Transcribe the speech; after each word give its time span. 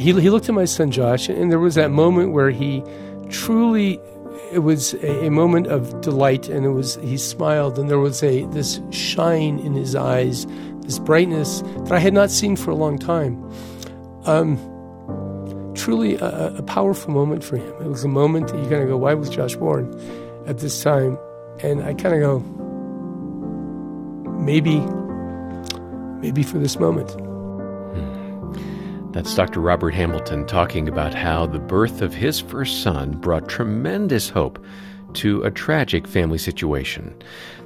he, 0.00 0.18
he 0.20 0.30
looked 0.30 0.48
at 0.48 0.54
my 0.54 0.64
son 0.64 0.90
Josh, 0.90 1.28
and 1.28 1.50
there 1.50 1.58
was 1.58 1.74
that 1.74 1.90
moment 1.90 2.32
where 2.32 2.50
he 2.50 2.82
truly, 3.28 4.00
it 4.52 4.60
was 4.60 4.94
a, 4.94 5.26
a, 5.26 5.30
moment 5.30 5.66
of 5.66 6.00
delight, 6.00 6.48
and 6.48 6.64
it 6.64 6.70
was 6.70 6.96
he 6.96 7.16
smiled, 7.16 7.78
and 7.78 7.90
there 7.90 7.98
was 7.98 8.22
a 8.22 8.46
this 8.46 8.80
shine 8.90 9.58
in 9.58 9.74
his 9.74 9.94
eyes, 9.94 10.46
this 10.82 10.98
brightness 10.98 11.60
that 11.84 11.92
I 11.92 11.98
had 11.98 12.14
not 12.14 12.30
seen 12.30 12.56
for 12.56 12.70
a 12.70 12.74
long 12.74 12.98
time. 12.98 13.42
Um, 14.24 14.56
truly 15.74 16.16
a, 16.16 16.54
a 16.56 16.62
powerful 16.62 17.12
moment 17.12 17.44
for 17.44 17.56
him. 17.56 17.74
It 17.80 17.88
was 17.88 18.04
a 18.04 18.08
moment 18.08 18.48
that 18.48 18.56
you 18.56 18.68
kind 18.68 18.82
of 18.82 18.88
go, 18.88 18.96
why 18.96 19.14
was 19.14 19.30
Josh 19.30 19.54
born 19.56 19.92
at 20.46 20.58
this 20.58 20.82
time? 20.82 21.18
And 21.62 21.82
I 21.82 21.94
kind 21.94 22.14
of 22.14 22.20
go, 22.20 22.38
maybe, 24.40 24.80
maybe 26.20 26.42
for 26.42 26.58
this 26.58 26.78
moment. 26.78 27.29
That's 29.12 29.34
Dr. 29.34 29.58
Robert 29.58 29.92
Hamilton 29.92 30.46
talking 30.46 30.88
about 30.88 31.14
how 31.14 31.44
the 31.44 31.58
birth 31.58 32.00
of 32.00 32.14
his 32.14 32.38
first 32.38 32.80
son 32.80 33.10
brought 33.10 33.48
tremendous 33.48 34.28
hope 34.28 34.64
to 35.14 35.42
a 35.42 35.50
tragic 35.50 36.06
family 36.06 36.38
situation. 36.38 37.20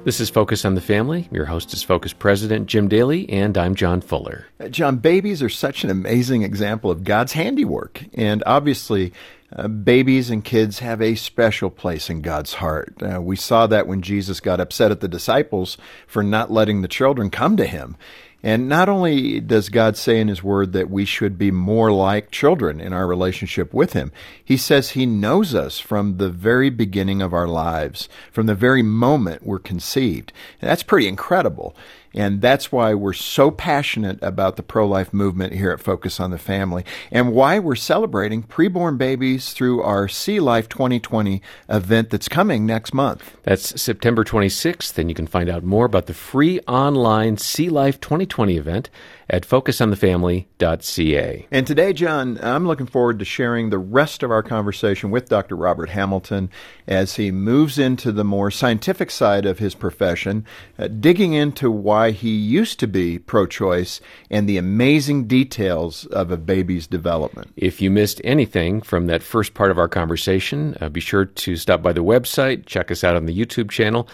This 0.05 0.19
is 0.19 0.27
Focus 0.31 0.65
on 0.65 0.73
the 0.73 0.81
Family. 0.81 1.29
Your 1.31 1.45
host 1.45 1.71
is 1.71 1.83
Focus 1.83 2.13
President 2.13 2.65
Jim 2.65 2.87
Daly, 2.87 3.29
and 3.29 3.55
I'm 3.59 3.75
John 3.75 4.01
Fuller. 4.01 4.47
Uh, 4.59 4.69
John, 4.69 4.97
babies 4.97 5.43
are 5.43 5.49
such 5.49 5.83
an 5.83 5.91
amazing 5.91 6.41
example 6.41 6.89
of 6.89 7.03
God's 7.03 7.33
handiwork. 7.33 8.03
And 8.15 8.41
obviously, 8.47 9.13
uh, 9.55 9.67
babies 9.67 10.31
and 10.31 10.43
kids 10.43 10.79
have 10.79 10.99
a 10.99 11.13
special 11.13 11.69
place 11.69 12.09
in 12.09 12.21
God's 12.21 12.55
heart. 12.55 12.95
Uh, 13.03 13.21
we 13.21 13.35
saw 13.35 13.67
that 13.67 13.85
when 13.85 14.01
Jesus 14.01 14.39
got 14.39 14.59
upset 14.59 14.89
at 14.89 14.99
the 14.99 15.07
disciples 15.07 15.77
for 16.07 16.23
not 16.23 16.51
letting 16.51 16.81
the 16.81 16.87
children 16.87 17.29
come 17.29 17.55
to 17.57 17.67
him. 17.67 17.97
And 18.45 18.69
not 18.69 18.89
only 18.89 19.39
does 19.39 19.69
God 19.69 19.97
say 19.97 20.19
in 20.19 20.27
His 20.27 20.43
Word 20.43 20.71
that 20.73 20.91
we 20.91 21.03
should 21.03 21.35
be 21.35 21.49
more 21.49 21.91
like 21.91 22.29
children 22.29 22.79
in 22.79 22.93
our 22.93 23.07
relationship 23.07 23.73
with 23.73 23.93
Him, 23.93 24.11
He 24.43 24.55
says 24.55 24.91
He 24.91 25.07
knows 25.07 25.55
us 25.55 25.79
from 25.79 26.17
the 26.17 26.29
very 26.29 26.69
beginning 26.69 27.23
of 27.23 27.33
our 27.33 27.47
lives, 27.47 28.07
from 28.31 28.45
the 28.45 28.53
very 28.53 28.83
moment 28.83 29.47
we're 29.47 29.57
conceived. 29.57 30.31
And 30.61 30.69
that's 30.69 30.83
pretty 30.83 31.07
incredible. 31.07 31.75
And 32.15 32.41
that's 32.41 32.71
why 32.71 32.93
we're 32.93 33.13
so 33.13 33.51
passionate 33.51 34.17
about 34.23 34.55
the 34.55 34.63
pro 34.63 34.87
life 34.87 35.13
movement 35.13 35.53
here 35.53 35.71
at 35.71 35.81
Focus 35.81 36.19
on 36.19 36.31
the 36.31 36.37
Family 36.37 36.85
and 37.11 37.33
why 37.33 37.59
we're 37.59 37.75
celebrating 37.75 38.41
preborn 38.41 38.97
babies 38.97 39.51
through 39.51 39.81
our 39.81 40.07
See 40.07 40.39
Life 40.39 40.69
2020 40.69 41.41
event 41.69 42.09
that's 42.09 42.29
coming 42.29 42.65
next 42.65 42.93
month. 42.93 43.35
That's 43.43 43.79
September 43.81 44.23
26th, 44.23 44.97
and 44.97 45.09
you 45.09 45.15
can 45.15 45.27
find 45.27 45.49
out 45.49 45.63
more 45.63 45.85
about 45.85 46.05
the 46.05 46.13
free 46.13 46.61
online 46.61 47.37
See 47.37 47.69
Life 47.69 47.99
2020 47.99 48.55
event 48.55 48.89
at 49.29 49.47
focusonthefamily.ca. 49.47 51.47
And 51.51 51.67
today, 51.67 51.93
John, 51.93 52.39
I'm 52.41 52.67
looking 52.67 52.85
forward 52.85 53.19
to 53.19 53.25
sharing 53.25 53.69
the 53.69 53.77
rest 53.77 54.23
of 54.23 54.31
our 54.31 54.43
conversation 54.43 55.11
with 55.11 55.29
Dr. 55.29 55.55
Robert 55.55 55.89
Hamilton 55.89 56.49
as 56.87 57.15
he 57.15 57.31
moves 57.31 57.79
into 57.79 58.11
the 58.11 58.23
more 58.23 58.51
scientific 58.51 59.09
side 59.09 59.45
of 59.45 59.59
his 59.59 59.73
profession, 59.73 60.45
uh, 60.77 60.87
digging 60.87 61.33
into 61.33 61.71
why 61.71 62.11
he 62.11 62.29
used 62.29 62.79
to 62.79 62.87
be 62.87 63.17
pro 63.17 63.45
choice 63.45 64.01
and 64.29 64.47
the 64.47 64.57
amazing 64.57 65.27
details 65.27 66.05
of 66.07 66.31
a 66.31 66.37
baby's 66.37 66.87
development. 66.87 67.51
If 67.55 67.81
you 67.81 67.89
missed 67.89 68.21
anything 68.23 68.81
from 68.81 69.07
that 69.07 69.23
first 69.23 69.53
part 69.53 69.71
of 69.71 69.79
our 69.79 69.87
conversation, 69.87 70.77
uh, 70.79 70.89
be 70.89 71.01
sure 71.01 71.25
to 71.25 71.55
stop 71.55 71.81
by 71.81 71.93
the 71.93 72.03
website, 72.03 72.65
check 72.65 72.91
us 72.91 73.03
out 73.03 73.15
on 73.15 73.25
the 73.25 73.37
YouTube 73.37 73.71
channel. 73.71 74.07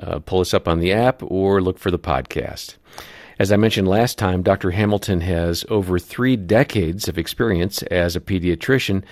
Uh, 0.00 0.20
pull 0.20 0.38
us 0.38 0.54
up 0.54 0.68
on 0.68 0.78
the 0.78 0.92
app 0.92 1.20
or 1.24 1.60
look 1.60 1.76
for 1.76 1.90
the 1.90 1.98
podcast. 1.98 2.76
As 3.38 3.52
I 3.52 3.56
mentioned 3.56 3.86
last 3.86 4.18
time, 4.18 4.42
Dr. 4.42 4.72
Hamilton 4.72 5.20
has 5.20 5.64
over 5.68 6.00
three 6.00 6.34
decades 6.34 7.06
of 7.06 7.18
experience 7.18 7.84
as 7.84 8.16
a 8.16 8.20
pediatrician, 8.20 9.04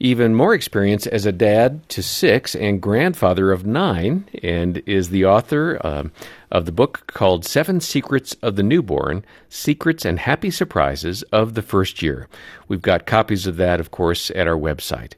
even 0.00 0.34
more 0.34 0.54
experience 0.54 1.06
as 1.06 1.26
a 1.26 1.32
dad 1.32 1.86
to 1.90 2.02
six 2.02 2.54
and 2.56 2.80
grandfather 2.80 3.52
of 3.52 3.66
nine, 3.66 4.24
and 4.42 4.82
is 4.86 5.10
the 5.10 5.26
author 5.26 5.78
uh, 5.84 6.04
of 6.50 6.64
the 6.64 6.72
book 6.72 7.06
called 7.08 7.44
Seven 7.44 7.80
Secrets 7.80 8.34
of 8.40 8.56
the 8.56 8.62
Newborn 8.62 9.26
Secrets 9.50 10.06
and 10.06 10.20
Happy 10.20 10.50
Surprises 10.50 11.22
of 11.24 11.52
the 11.52 11.62
First 11.62 12.00
Year. 12.00 12.28
We've 12.68 12.80
got 12.80 13.04
copies 13.04 13.46
of 13.46 13.58
that, 13.58 13.78
of 13.78 13.90
course, 13.90 14.30
at 14.30 14.48
our 14.48 14.56
website. 14.56 15.12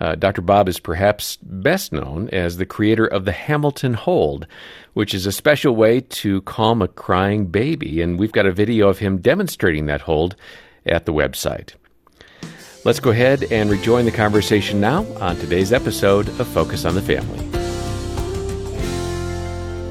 Uh, 0.00 0.14
Dr. 0.14 0.40
Bob 0.40 0.68
is 0.68 0.80
perhaps 0.80 1.36
best 1.42 1.92
known 1.92 2.30
as 2.30 2.56
the 2.56 2.64
creator 2.64 3.06
of 3.06 3.26
the 3.26 3.32
Hamilton 3.32 3.94
Hold, 3.94 4.46
which 4.94 5.12
is 5.12 5.26
a 5.26 5.32
special 5.32 5.76
way 5.76 6.00
to 6.00 6.40
calm 6.42 6.80
a 6.80 6.88
crying 6.88 7.46
baby. 7.46 8.00
And 8.00 8.18
we've 8.18 8.32
got 8.32 8.46
a 8.46 8.52
video 8.52 8.88
of 8.88 8.98
him 8.98 9.18
demonstrating 9.18 9.86
that 9.86 10.00
hold 10.02 10.36
at 10.86 11.04
the 11.04 11.12
website. 11.12 11.74
Let's 12.82 13.00
go 13.00 13.10
ahead 13.10 13.44
and 13.52 13.70
rejoin 13.70 14.06
the 14.06 14.10
conversation 14.10 14.80
now 14.80 15.04
on 15.20 15.36
today's 15.36 15.70
episode 15.70 16.28
of 16.40 16.48
Focus 16.48 16.86
on 16.86 16.94
the 16.94 17.02
Family. 17.02 17.46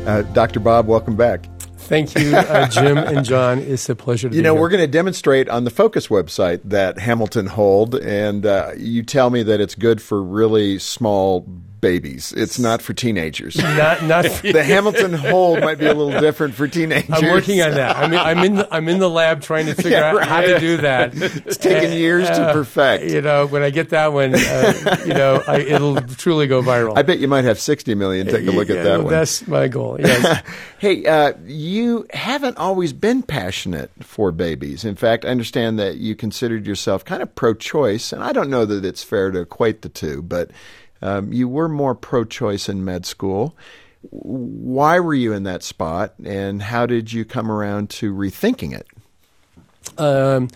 Uh, 0.07 0.23
Dr. 0.33 0.59
Bob, 0.59 0.87
welcome 0.87 1.15
back. 1.15 1.45
Thank 1.89 2.13
you, 2.15 2.35
uh, 2.35 2.67
Jim 2.67 2.97
and 2.99 3.25
John. 3.25 3.57
It's 3.59 3.89
a 3.89 3.95
pleasure 3.95 4.29
to 4.29 4.35
You 4.35 4.43
know, 4.43 4.53
here. 4.53 4.61
we're 4.61 4.69
going 4.69 4.81
to 4.81 4.87
demonstrate 4.87 5.49
on 5.49 5.63
the 5.63 5.71
Focus 5.71 6.07
website 6.07 6.61
that 6.63 6.99
Hamilton 6.99 7.47
hold, 7.47 7.95
and 7.95 8.45
uh, 8.45 8.71
you 8.77 9.01
tell 9.01 9.31
me 9.31 9.41
that 9.43 9.59
it's 9.59 9.73
good 9.73 9.99
for 9.99 10.21
really 10.21 10.77
small 10.77 11.47
babies. 11.81 12.33
It's 12.35 12.59
not 12.59 12.81
for 12.81 12.93
teenagers. 12.93 13.57
Not, 13.79 14.03
not 14.03 14.23
the 14.43 14.63
Hamilton 14.63 15.13
hold 15.13 15.61
might 15.61 15.77
be 15.77 15.85
a 15.85 15.93
little 15.93 16.19
different 16.19 16.53
for 16.53 16.67
teenagers. 16.67 17.09
I'm 17.11 17.29
working 17.29 17.61
on 17.61 17.71
that. 17.75 17.95
I'm 17.95 18.11
in, 18.11 18.19
I'm 18.19 18.43
in 18.43 18.55
the, 18.55 18.73
I'm 18.73 18.89
in 18.89 18.99
the 18.99 19.09
lab 19.09 19.41
trying 19.41 19.67
to 19.67 19.75
figure 19.75 19.91
yeah, 19.91 20.11
out 20.11 20.27
how 20.27 20.41
to 20.41 20.59
do 20.59 20.77
that. 20.77 21.13
It's 21.15 21.57
taken 21.57 21.93
years 21.93 22.27
uh, 22.27 22.47
to 22.47 22.53
perfect. 22.53 23.11
You 23.11 23.21
know, 23.21 23.45
when 23.47 23.61
I 23.61 23.69
get 23.69 23.89
that 23.89 24.11
one, 24.11 24.35
uh, 24.35 24.97
you 25.05 25.13
know, 25.13 25.41
I, 25.47 25.59
it'll 25.59 26.01
truly 26.01 26.47
go 26.47 26.61
viral. 26.61 26.97
I 26.97 27.03
bet 27.03 27.19
you 27.19 27.27
might 27.27 27.45
have 27.45 27.59
60 27.59 27.95
million 27.95 28.27
take 28.27 28.47
a 28.47 28.51
look 28.51 28.69
yeah, 28.69 28.75
at 28.75 28.83
that 28.83 29.03
one. 29.03 29.13
That's 29.13 29.47
my 29.47 29.67
goal. 29.67 29.97
Yes. 29.99 30.43
hey, 30.79 31.05
uh, 31.05 31.33
you 31.45 32.07
haven't 32.11 32.57
always 32.57 32.91
been 32.91 33.21
passionate 33.23 33.91
for 34.01 34.31
babies. 34.31 34.83
In 34.83 34.95
fact, 34.95 35.25
I 35.25 35.29
understand 35.29 35.79
that 35.79 35.97
you 35.97 36.15
considered 36.15 36.65
yourself 36.65 37.05
kind 37.05 37.21
of 37.21 37.33
pro-choice, 37.35 38.11
and 38.11 38.23
I 38.23 38.33
don't 38.33 38.49
know 38.49 38.65
that 38.65 38.83
it's 38.83 39.03
fair 39.03 39.31
to 39.31 39.41
equate 39.41 39.81
the 39.81 39.89
two, 39.89 40.21
but 40.21 40.51
um, 41.01 41.31
you 41.31 41.47
were 41.47 41.69
more 41.69 41.95
pro 41.95 42.23
choice 42.25 42.69
in 42.69 42.83
med 42.83 43.05
school. 43.05 43.55
Why 44.01 44.99
were 44.99 45.13
you 45.13 45.33
in 45.33 45.43
that 45.43 45.63
spot, 45.63 46.13
and 46.23 46.61
how 46.61 46.85
did 46.85 47.11
you 47.11 47.25
come 47.25 47.51
around 47.51 47.89
to 47.91 48.13
rethinking 48.13 48.73
it? 48.73 48.87
Um, 49.97 50.49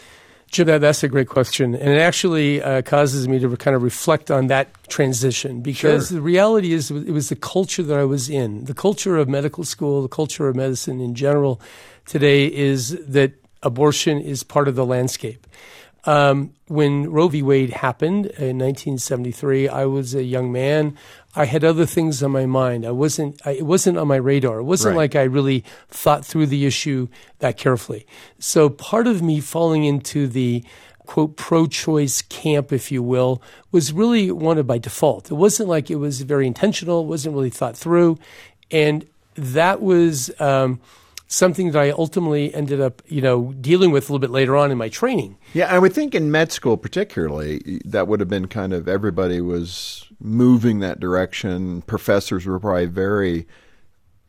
Jim, 0.53 0.67
that, 0.67 0.81
that's 0.81 1.03
a 1.03 1.07
great 1.07 1.27
question. 1.27 1.73
And 1.73 1.89
it 1.89 1.99
actually 1.99 2.61
uh, 2.61 2.83
causes 2.83 3.27
me 3.27 3.39
to 3.39 3.57
kind 3.57 3.75
of 3.75 3.81
reflect 3.81 4.29
on 4.29 4.47
that 4.47 4.69
transition 4.87 5.61
because 5.61 6.09
sure. 6.09 6.17
the 6.17 6.21
reality 6.21 6.73
is 6.73 6.91
it 6.91 7.09
was 7.09 7.29
the 7.29 7.35
culture 7.35 7.81
that 7.81 7.97
I 7.97 8.05
was 8.05 8.29
in. 8.29 8.65
The 8.65 8.75
culture 8.75 9.17
of 9.17 9.27
medical 9.27 9.63
school, 9.63 10.03
the 10.03 10.07
culture 10.07 10.47
of 10.47 10.55
medicine 10.55 11.01
in 11.01 11.15
general 11.15 11.59
today 12.05 12.45
is 12.45 12.91
that 13.07 13.33
abortion 13.63 14.21
is 14.21 14.43
part 14.43 14.67
of 14.67 14.75
the 14.75 14.85
landscape. 14.85 15.47
Um, 16.05 16.53
when 16.73 17.11
Roe 17.11 17.27
v. 17.27 17.43
Wade 17.43 17.69
happened 17.69 18.25
in 18.25 18.57
1973, 18.57 19.69
I 19.69 19.85
was 19.85 20.15
a 20.15 20.23
young 20.23 20.51
man. 20.51 20.97
I 21.35 21.45
had 21.45 21.63
other 21.63 21.85
things 21.85 22.23
on 22.23 22.31
my 22.31 22.47
mind. 22.47 22.83
I 22.83 22.89
wasn't. 22.91 23.39
I, 23.45 23.51
it 23.51 23.65
wasn't 23.65 23.99
on 23.99 24.07
my 24.07 24.15
radar. 24.15 24.57
It 24.57 24.63
wasn't 24.63 24.95
right. 24.95 25.03
like 25.03 25.15
I 25.15 25.23
really 25.23 25.63
thought 25.89 26.25
through 26.25 26.47
the 26.47 26.65
issue 26.65 27.09
that 27.39 27.57
carefully. 27.57 28.07
So 28.39 28.69
part 28.69 29.05
of 29.05 29.21
me 29.21 29.39
falling 29.39 29.83
into 29.83 30.27
the 30.27 30.63
quote 31.05 31.37
pro-choice 31.37 32.23
camp, 32.23 32.73
if 32.73 32.91
you 32.91 33.03
will, 33.03 33.43
was 33.71 33.93
really 33.93 34.31
wanted 34.31 34.65
by 34.65 34.79
default. 34.79 35.29
It 35.29 35.35
wasn't 35.35 35.69
like 35.69 35.91
it 35.91 35.97
was 35.97 36.21
very 36.21 36.47
intentional. 36.47 37.01
It 37.01 37.07
wasn't 37.07 37.35
really 37.35 37.51
thought 37.51 37.77
through, 37.77 38.17
and 38.71 39.07
that 39.35 39.79
was. 39.79 40.31
Um, 40.39 40.81
something 41.33 41.71
that 41.71 41.81
I 41.81 41.89
ultimately 41.89 42.53
ended 42.53 42.80
up, 42.80 43.01
you 43.07 43.21
know, 43.21 43.53
dealing 43.53 43.91
with 43.91 44.03
a 44.03 44.13
little 44.13 44.19
bit 44.19 44.30
later 44.30 44.56
on 44.56 44.71
in 44.71 44.77
my 44.77 44.89
training. 44.89 45.38
Yeah, 45.53 45.74
I 45.74 45.80
would 45.80 45.94
think 45.94 46.13
in 46.13 46.31
med 46.31 46.51
school 46.51 46.77
particularly, 46.77 47.81
that 47.85 48.07
would 48.07 48.19
have 48.19 48.30
been 48.30 48.47
kind 48.47 48.71
of 48.71 48.88
everybody 48.88 49.41
was 49.41 50.06
moving 50.19 50.80
that 50.80 51.00
direction. 51.00 51.81
Professors 51.81 52.45
were 52.45 52.59
probably 52.59 52.85
very 52.85 53.47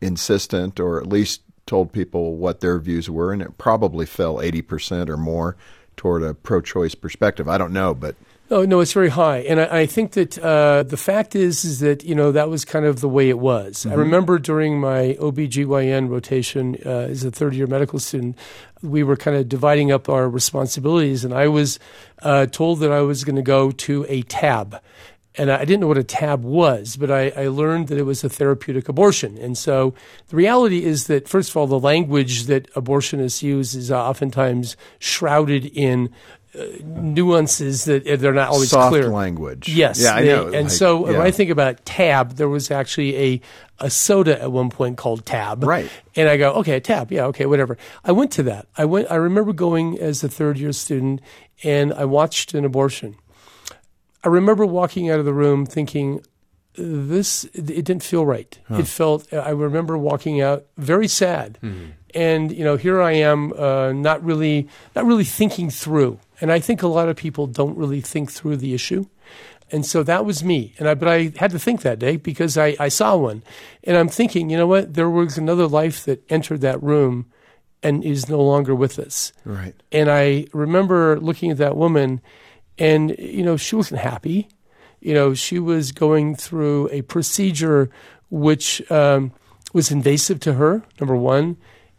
insistent 0.01 0.79
or 0.79 0.99
at 0.99 1.07
least 1.07 1.41
told 1.67 1.93
people 1.93 2.35
what 2.37 2.59
their 2.59 2.79
views 2.79 3.09
were 3.09 3.31
and 3.31 3.41
it 3.41 3.57
probably 3.57 4.05
fell 4.05 4.37
80% 4.37 5.09
or 5.09 5.17
more 5.17 5.55
toward 5.95 6.23
a 6.23 6.33
pro-choice 6.33 6.95
perspective. 6.95 7.47
I 7.47 7.57
don't 7.57 7.73
know, 7.73 7.93
but 7.93 8.15
Oh 8.51 8.63
no, 8.63 8.79
it's 8.79 8.93
very 8.93 9.09
high, 9.09 9.39
and 9.39 9.59
I, 9.59 9.79
I 9.79 9.85
think 9.87 10.11
that 10.11 10.37
uh, 10.37 10.83
the 10.83 10.97
fact 10.97 11.35
is 11.35 11.65
is 11.65 11.79
that 11.79 12.03
you 12.03 12.13
know 12.13 12.31
that 12.31 12.47
was 12.47 12.63
kind 12.63 12.85
of 12.85 13.01
the 13.01 13.09
way 13.09 13.29
it 13.29 13.39
was. 13.39 13.77
Mm-hmm. 13.77 13.91
I 13.91 13.95
remember 13.95 14.37
during 14.37 14.79
my 14.79 15.17
OBGYN 15.19 16.09
rotation 16.09 16.77
uh, 16.85 16.89
as 17.09 17.23
a 17.23 17.31
third 17.31 17.55
year 17.55 17.65
medical 17.65 17.97
student, 17.97 18.37
we 18.83 19.01
were 19.01 19.17
kind 19.17 19.35
of 19.35 19.49
dividing 19.49 19.91
up 19.91 20.09
our 20.09 20.29
responsibilities, 20.29 21.25
and 21.25 21.33
I 21.33 21.47
was 21.47 21.79
uh, 22.21 22.45
told 22.45 22.81
that 22.81 22.91
I 22.91 23.01
was 23.01 23.23
going 23.23 23.35
to 23.35 23.41
go 23.41 23.71
to 23.71 24.05
a 24.07 24.21
tab. 24.23 24.79
And 25.37 25.51
I 25.51 25.65
didn't 25.65 25.81
know 25.81 25.87
what 25.87 25.97
a 25.97 26.03
tab 26.03 26.45
was, 26.45 26.95
but 26.95 27.11
I, 27.11 27.27
I 27.35 27.47
learned 27.49 27.89
that 27.89 27.97
it 27.97 28.03
was 28.03 28.23
a 28.23 28.29
therapeutic 28.29 28.87
abortion. 28.87 29.37
And 29.37 29.57
so 29.57 29.93
the 30.29 30.37
reality 30.37 30.85
is 30.85 31.07
that, 31.07 31.27
first 31.27 31.49
of 31.49 31.57
all, 31.57 31.67
the 31.67 31.77
language 31.77 32.43
that 32.43 32.73
abortionists 32.73 33.43
use 33.43 33.75
is 33.75 33.91
oftentimes 33.91 34.77
shrouded 34.97 35.65
in 35.65 36.09
nuances 36.85 37.85
that 37.85 38.03
they're 38.19 38.33
not 38.33 38.49
always 38.49 38.69
Soft 38.69 38.91
clear. 38.91 39.09
language. 39.09 39.69
Yes. 39.69 40.01
Yeah, 40.01 40.15
I 40.15 40.23
know. 40.23 40.45
And 40.47 40.63
Like, 40.63 40.69
so 40.71 41.05
yeah. 41.05 41.17
when 41.17 41.21
I 41.21 41.31
think 41.31 41.49
about 41.49 41.85
tab, 41.85 42.33
there 42.35 42.49
was 42.49 42.71
actually 42.71 43.15
a, 43.17 43.41
a 43.79 43.89
soda 43.89 44.41
at 44.41 44.51
one 44.51 44.69
point 44.69 44.97
called 44.97 45.25
Tab. 45.25 45.63
Right. 45.63 45.89
And 46.15 46.29
I 46.29 46.37
go, 46.37 46.53
okay, 46.53 46.79
Tab. 46.79 47.11
Yeah, 47.11 47.25
okay, 47.25 47.45
whatever. 47.45 47.77
I 48.03 48.11
went 48.11 48.31
to 48.33 48.43
that. 48.43 48.67
I 48.77 48.85
went. 48.85 49.11
I 49.11 49.15
remember 49.15 49.53
going 49.53 49.99
as 49.99 50.23
a 50.23 50.29
third 50.29 50.57
year 50.57 50.71
student, 50.71 51.21
and 51.63 51.93
I 51.93 52.05
watched 52.05 52.53
an 52.53 52.65
abortion. 52.65 53.15
I 54.23 54.27
remember 54.29 54.65
walking 54.65 55.09
out 55.09 55.19
of 55.19 55.25
the 55.25 55.33
room 55.33 55.65
thinking, 55.65 56.21
this 56.77 57.43
it 57.53 57.65
didn't 57.85 58.03
feel 58.03 58.25
right. 58.25 58.57
It 58.69 58.87
felt. 58.87 59.31
I 59.33 59.51
remember 59.51 59.97
walking 59.97 60.41
out 60.41 60.65
very 60.77 61.07
sad, 61.07 61.57
and 62.13 62.51
you 62.51 62.63
know, 62.63 62.75
here 62.75 63.01
I 63.01 63.11
am, 63.13 63.53
uh, 63.53 63.91
not 63.91 64.23
really, 64.23 64.67
not 64.95 65.05
really 65.05 65.23
thinking 65.25 65.69
through. 65.69 66.19
And 66.41 66.51
I 66.51 66.59
think 66.59 66.83
a 66.83 66.87
lot 66.87 67.09
of 67.09 67.15
people 67.15 67.47
don't 67.47 67.77
really 67.77 68.01
think 68.01 68.31
through 68.31 68.57
the 68.57 68.73
issue. 68.73 69.05
And 69.71 69.85
so 69.85 70.03
that 70.03 70.25
was 70.25 70.43
me. 70.43 70.75
And 70.77 70.87
I, 70.87 70.93
but 70.93 71.07
I 71.07 71.33
had 71.37 71.51
to 71.51 71.59
think 71.59 71.81
that 71.81 71.97
day 71.97 72.17
because 72.17 72.57
I, 72.57 72.75
I 72.79 72.89
saw 72.89 73.15
one. 73.17 73.43
And 73.83 73.97
I'm 73.97 74.09
thinking, 74.09 74.49
you 74.49 74.57
know 74.57 74.67
what? 74.67 74.93
There 74.93 75.09
was 75.09 75.37
another 75.37 75.67
life 75.67 76.05
that 76.05 76.23
entered 76.29 76.61
that 76.61 76.81
room 76.83 77.25
and 77.81 78.03
is 78.03 78.29
no 78.29 78.41
longer 78.41 78.73
with 78.73 78.99
us. 78.99 79.31
Right. 79.43 79.75
And 79.91 80.09
I 80.09 80.47
remember 80.53 81.19
looking 81.19 81.51
at 81.51 81.57
that 81.57 81.77
woman, 81.77 82.21
and 82.77 83.15
you 83.17 83.43
know, 83.43 83.57
she 83.57 83.75
wasn't 83.75 84.01
happy. 84.01 84.49
You 85.01 85.13
know, 85.13 85.33
she 85.33 85.59
was 85.59 85.91
going 85.91 86.35
through 86.35 86.89
a 86.91 87.03
procedure 87.03 87.89
which 88.31 88.89
um, 88.91 89.31
was 89.71 89.91
invasive 89.91 90.39
to 90.41 90.53
her. 90.53 90.83
Number 90.99 91.15
one, 91.15 91.57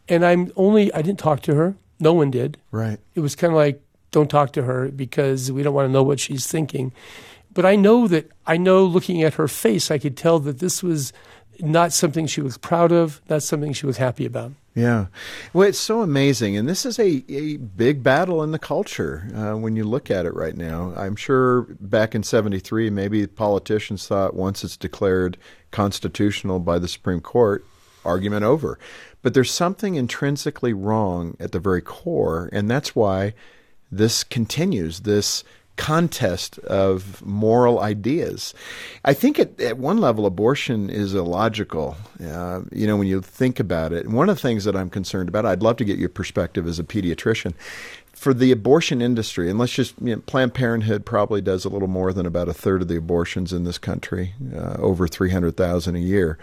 and 0.08 0.24
I'm 0.24 0.50
only 0.56 0.92
I 0.92 1.02
didn't 1.02 1.20
talk 1.20 1.40
to 1.42 1.54
her. 1.54 1.76
No 2.00 2.12
one 2.12 2.30
did. 2.30 2.58
Right. 2.72 2.98
It 3.14 3.20
was 3.20 3.36
kind 3.36 3.52
of 3.52 3.56
like 3.56 3.80
don't 4.16 4.30
talk 4.30 4.52
to 4.52 4.62
her 4.62 4.88
because 4.88 5.52
we 5.52 5.62
don't 5.62 5.74
want 5.74 5.86
to 5.86 5.92
know 5.92 6.02
what 6.02 6.18
she's 6.18 6.46
thinking. 6.46 6.90
But 7.52 7.66
I 7.66 7.76
know 7.76 8.08
that 8.08 8.30
I 8.46 8.56
know 8.56 8.82
looking 8.82 9.22
at 9.22 9.34
her 9.34 9.46
face, 9.46 9.90
I 9.90 9.98
could 9.98 10.16
tell 10.16 10.38
that 10.38 10.58
this 10.58 10.82
was 10.82 11.12
not 11.60 11.92
something 11.92 12.26
she 12.26 12.40
was 12.40 12.56
proud 12.56 12.92
of, 12.92 13.20
not 13.28 13.42
something 13.42 13.74
she 13.74 13.84
was 13.84 13.98
happy 13.98 14.24
about. 14.24 14.52
Yeah. 14.74 15.06
Well, 15.52 15.68
it's 15.68 15.78
so 15.78 16.00
amazing. 16.00 16.56
And 16.56 16.66
this 16.66 16.86
is 16.86 16.98
a, 16.98 17.24
a 17.28 17.58
big 17.58 18.02
battle 18.02 18.42
in 18.42 18.52
the 18.52 18.58
culture 18.58 19.28
uh, 19.34 19.58
when 19.58 19.76
you 19.76 19.84
look 19.84 20.10
at 20.10 20.24
it 20.24 20.34
right 20.34 20.56
now. 20.56 20.94
I'm 20.96 21.16
sure 21.16 21.62
back 21.78 22.14
in 22.14 22.22
73, 22.22 22.88
maybe 22.88 23.26
politicians 23.26 24.06
thought 24.06 24.34
once 24.34 24.64
it's 24.64 24.78
declared 24.78 25.36
constitutional 25.72 26.58
by 26.58 26.78
the 26.78 26.88
Supreme 26.88 27.20
Court, 27.20 27.66
argument 28.02 28.44
over. 28.44 28.78
But 29.20 29.34
there's 29.34 29.50
something 29.50 29.94
intrinsically 29.96 30.72
wrong 30.72 31.36
at 31.38 31.52
the 31.52 31.58
very 31.58 31.82
core. 31.82 32.48
And 32.52 32.70
that's 32.70 32.94
why 32.94 33.34
this 33.90 34.24
continues, 34.24 35.00
this 35.00 35.44
contest 35.76 36.58
of 36.60 37.24
moral 37.24 37.80
ideas. 37.80 38.54
I 39.04 39.12
think 39.12 39.38
at, 39.38 39.60
at 39.60 39.78
one 39.78 39.98
level, 39.98 40.26
abortion 40.26 40.90
is 40.90 41.14
illogical. 41.14 41.96
Uh, 42.22 42.62
you 42.72 42.86
know, 42.86 42.96
when 42.96 43.06
you 43.06 43.20
think 43.20 43.60
about 43.60 43.92
it, 43.92 44.08
one 44.08 44.28
of 44.28 44.36
the 44.36 44.42
things 44.42 44.64
that 44.64 44.74
I'm 44.74 44.90
concerned 44.90 45.28
about, 45.28 45.46
I'd 45.46 45.62
love 45.62 45.76
to 45.76 45.84
get 45.84 45.98
your 45.98 46.08
perspective 46.08 46.66
as 46.66 46.78
a 46.78 46.84
pediatrician. 46.84 47.54
For 48.12 48.32
the 48.32 48.50
abortion 48.50 49.02
industry, 49.02 49.50
and 49.50 49.58
let's 49.58 49.72
just, 49.72 49.94
you 50.00 50.16
know, 50.16 50.22
Planned 50.24 50.54
Parenthood 50.54 51.04
probably 51.04 51.42
does 51.42 51.66
a 51.66 51.68
little 51.68 51.88
more 51.88 52.14
than 52.14 52.24
about 52.24 52.48
a 52.48 52.54
third 52.54 52.80
of 52.80 52.88
the 52.88 52.96
abortions 52.96 53.52
in 53.52 53.64
this 53.64 53.76
country, 53.76 54.32
uh, 54.54 54.76
over 54.78 55.06
300,000 55.06 55.94
a 55.94 55.98
year. 55.98 56.38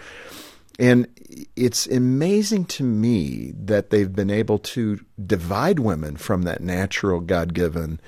And 0.80 1.08
it's 1.56 1.86
amazing 1.88 2.66
to 2.66 2.84
me 2.84 3.54
that 3.56 3.90
they've 3.90 4.14
been 4.14 4.32
able 4.32 4.60
to 4.60 5.00
divide 5.24 5.80
women 5.80 6.18
from 6.18 6.44
that 6.44 6.62
natural 6.62 7.20
God 7.20 7.54
given 7.54 8.00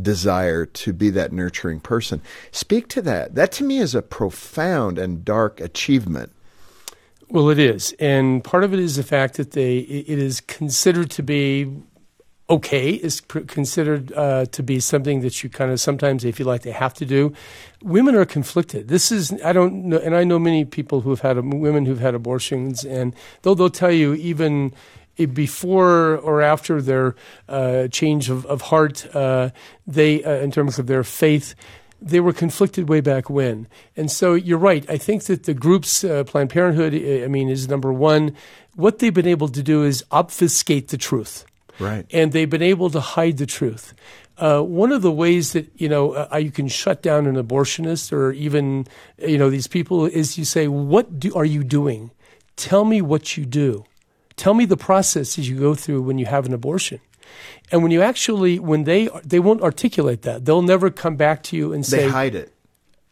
desire 0.00 0.64
to 0.64 0.92
be 0.92 1.10
that 1.10 1.32
nurturing 1.32 1.80
person. 1.80 2.22
Speak 2.50 2.88
to 2.88 3.02
that. 3.02 3.34
That 3.34 3.52
to 3.52 3.64
me 3.64 3.78
is 3.78 3.94
a 3.94 4.02
profound 4.02 4.98
and 4.98 5.24
dark 5.24 5.60
achievement. 5.60 6.32
Well, 7.28 7.48
it 7.48 7.58
is, 7.58 7.94
and 7.98 8.44
part 8.44 8.62
of 8.62 8.74
it 8.74 8.78
is 8.78 8.96
the 8.96 9.02
fact 9.02 9.38
that 9.38 9.52
they 9.52 9.78
it 9.78 10.18
is 10.18 10.42
considered 10.42 11.10
to 11.12 11.22
be 11.22 11.66
okay. 12.52 12.90
Is 12.92 13.20
considered 13.20 14.12
uh, 14.12 14.46
to 14.46 14.62
be 14.62 14.80
something 14.80 15.20
that 15.20 15.42
you 15.42 15.50
kind 15.50 15.70
of 15.70 15.80
sometimes 15.80 16.22
they 16.22 16.32
feel 16.32 16.46
like 16.46 16.62
they 16.62 16.72
have 16.72 16.94
to 16.94 17.06
do. 17.06 17.32
Women 17.82 18.14
are 18.14 18.24
conflicted. 18.24 18.88
This 18.88 19.10
is 19.10 19.32
I 19.44 19.52
don't 19.52 19.86
know, 19.86 19.98
and 19.98 20.14
I 20.14 20.24
know 20.24 20.38
many 20.38 20.64
people 20.64 21.00
who've 21.00 21.20
had 21.20 21.36
women 21.36 21.86
who've 21.86 22.00
had 22.00 22.14
abortions, 22.14 22.84
and 22.84 23.14
they'll 23.42 23.54
they'll 23.54 23.70
tell 23.70 23.92
you 23.92 24.14
even 24.14 24.72
before 25.16 26.16
or 26.18 26.42
after 26.42 26.80
their 26.80 27.14
uh, 27.48 27.88
change 27.88 28.30
of, 28.30 28.46
of 28.46 28.62
heart, 28.62 29.06
uh, 29.14 29.50
they 29.86 30.24
uh, 30.24 30.36
in 30.36 30.50
terms 30.50 30.78
of 30.78 30.86
their 30.86 31.04
faith, 31.04 31.54
they 32.00 32.20
were 32.20 32.32
conflicted 32.32 32.88
way 32.88 33.00
back 33.00 33.30
when. 33.30 33.68
And 33.96 34.10
so 34.10 34.34
you're 34.34 34.58
right. 34.58 34.88
I 34.90 34.98
think 34.98 35.24
that 35.24 35.44
the 35.44 35.54
groups, 35.54 36.02
uh, 36.02 36.24
Planned 36.24 36.50
Parenthood, 36.50 36.94
I 36.94 37.28
mean, 37.28 37.48
is 37.48 37.68
number 37.68 37.92
one. 37.92 38.34
What 38.74 38.98
they've 38.98 39.14
been 39.14 39.26
able 39.26 39.48
to 39.48 39.62
do 39.62 39.84
is 39.84 40.04
obfuscate 40.10 40.88
the 40.88 40.96
truth. 40.96 41.44
Right. 41.78 42.06
And 42.10 42.32
they've 42.32 42.50
been 42.50 42.62
able 42.62 42.90
to 42.90 43.00
hide 43.00 43.38
the 43.38 43.46
truth. 43.46 43.94
Uh, 44.38 44.60
one 44.60 44.92
of 44.92 45.02
the 45.02 45.12
ways 45.12 45.52
that 45.52 45.70
you 45.76 45.88
know 45.88 46.12
uh, 46.12 46.36
you 46.36 46.50
can 46.50 46.68
shut 46.68 47.02
down 47.02 47.26
an 47.26 47.36
abortionist 47.36 48.12
or 48.12 48.32
even 48.32 48.86
you 49.18 49.38
know 49.38 49.50
these 49.50 49.66
people 49.66 50.06
is 50.06 50.38
you 50.38 50.44
say, 50.44 50.68
"What 50.68 51.20
do, 51.20 51.34
are 51.34 51.44
you 51.44 51.62
doing? 51.64 52.10
Tell 52.56 52.84
me 52.84 53.02
what 53.02 53.36
you 53.36 53.44
do. 53.44 53.84
Tell 54.36 54.54
me 54.54 54.64
the 54.64 54.76
processes 54.76 55.48
you 55.48 55.58
go 55.58 55.74
through 55.74 56.02
when 56.02 56.18
you 56.18 56.26
have 56.26 56.46
an 56.46 56.54
abortion." 56.54 57.00
And 57.70 57.82
when 57.82 57.92
you 57.92 58.02
actually, 58.02 58.58
when 58.58 58.84
they 58.84 59.08
they 59.24 59.38
won't 59.38 59.62
articulate 59.62 60.22
that, 60.22 60.44
they'll 60.44 60.62
never 60.62 60.90
come 60.90 61.16
back 61.16 61.42
to 61.44 61.56
you 61.56 61.72
and 61.72 61.84
say 61.84 62.04
They 62.04 62.08
hide 62.08 62.34
it. 62.34 62.52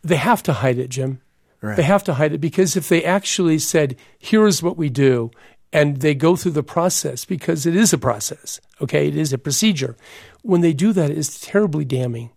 they 0.03 0.17
have 0.17 0.43
to 0.45 0.53
hide 0.55 0.79
it, 0.79 0.89
Jim. 0.89 1.21
Right. 1.63 1.77
They 1.77 1.83
have 1.83 2.05
to 2.05 2.15
hide 2.15 2.33
it 2.33 2.41
because 2.41 2.75
if 2.77 2.89
they 2.89 3.05
actually 3.05 3.59
said, 3.59 3.97
"Here 4.19 4.47
is 4.47 4.63
what 4.63 4.79
we 4.79 4.89
do," 4.89 5.31
and 5.73 5.99
they 5.99 6.15
go 6.15 6.37
through 6.37 6.53
the 6.53 6.63
process 6.63 7.25
because 7.25 7.67
it 7.67 7.77
is 7.77 7.93
a 7.93 7.99
process, 7.99 8.61
okay, 8.81 9.09
it 9.09 9.17
is 9.17 9.33
a 9.33 9.39
procedure. 9.39 9.97
When 10.43 10.61
they 10.61 10.73
do 10.73 10.93
that, 10.93 11.11
it's 11.11 11.41
terribly 11.41 11.85
damning. 11.85 12.31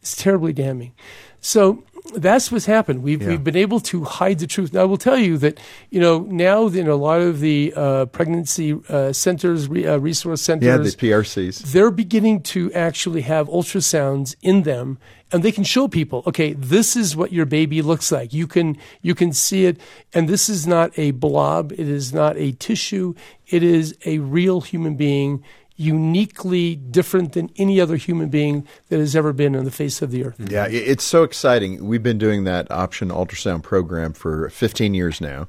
It's 0.00 0.16
terribly 0.16 0.52
damning. 0.52 0.94
So 1.40 1.82
that's 2.14 2.50
what's 2.50 2.66
happened. 2.66 3.02
We've 3.02 3.20
Yeah. 3.22 3.28
we've 3.28 3.44
been 3.44 3.56
able 3.56 3.80
to 3.80 4.04
hide 4.04 4.38
the 4.40 4.46
truth. 4.46 4.72
Now 4.72 4.80
I 4.82 4.84
will 4.84 4.96
tell 4.96 5.18
you 5.18 5.38
that 5.38 5.58
you 5.90 6.00
know 6.00 6.20
now 6.28 6.66
in 6.66 6.88
a 6.88 6.96
lot 6.96 7.20
of 7.20 7.40
the 7.40 7.72
uh, 7.76 8.06
pregnancy 8.06 8.76
uh, 8.88 9.12
centers, 9.12 9.68
re, 9.68 9.86
uh, 9.86 9.98
resource 9.98 10.42
centers, 10.42 10.66
Yeah, 10.66 10.76
the 10.78 10.90
PRCs. 10.90 11.72
they're 11.72 11.90
beginning 11.90 12.42
to 12.54 12.72
actually 12.72 13.22
have 13.22 13.48
ultrasounds 13.48 14.34
in 14.42 14.62
them 14.62 14.98
and 15.32 15.42
they 15.44 15.52
can 15.52 15.62
show 15.64 15.86
people 15.86 16.24
okay 16.26 16.52
this 16.54 16.96
is 16.96 17.14
what 17.16 17.32
your 17.32 17.46
baby 17.46 17.80
looks 17.82 18.10
like 18.10 18.32
you 18.34 18.46
can 18.48 18.76
you 19.02 19.14
can 19.14 19.32
see 19.32 19.64
it 19.66 19.78
and 20.12 20.28
this 20.28 20.48
is 20.48 20.66
not 20.66 20.90
a 20.98 21.12
blob 21.12 21.70
it 21.72 21.88
is 21.88 22.12
not 22.12 22.36
a 22.36 22.50
tissue 22.52 23.14
it 23.46 23.62
is 23.62 23.94
a 24.04 24.18
real 24.18 24.60
human 24.60 24.96
being 24.96 25.42
uniquely 25.80 26.76
different 26.76 27.32
than 27.32 27.50
any 27.56 27.80
other 27.80 27.96
human 27.96 28.28
being 28.28 28.68
that 28.90 28.98
has 28.98 29.16
ever 29.16 29.32
been 29.32 29.56
on 29.56 29.64
the 29.64 29.70
face 29.70 30.02
of 30.02 30.10
the 30.10 30.22
earth 30.22 30.38
Yeah, 30.38 30.66
it's 30.68 31.04
so 31.04 31.22
exciting. 31.22 31.86
We've 31.86 32.02
been 32.02 32.18
doing 32.18 32.44
that 32.44 32.70
option 32.70 33.08
ultrasound 33.08 33.62
program 33.62 34.12
for 34.12 34.50
15 34.50 34.92
years 34.92 35.22
now. 35.22 35.48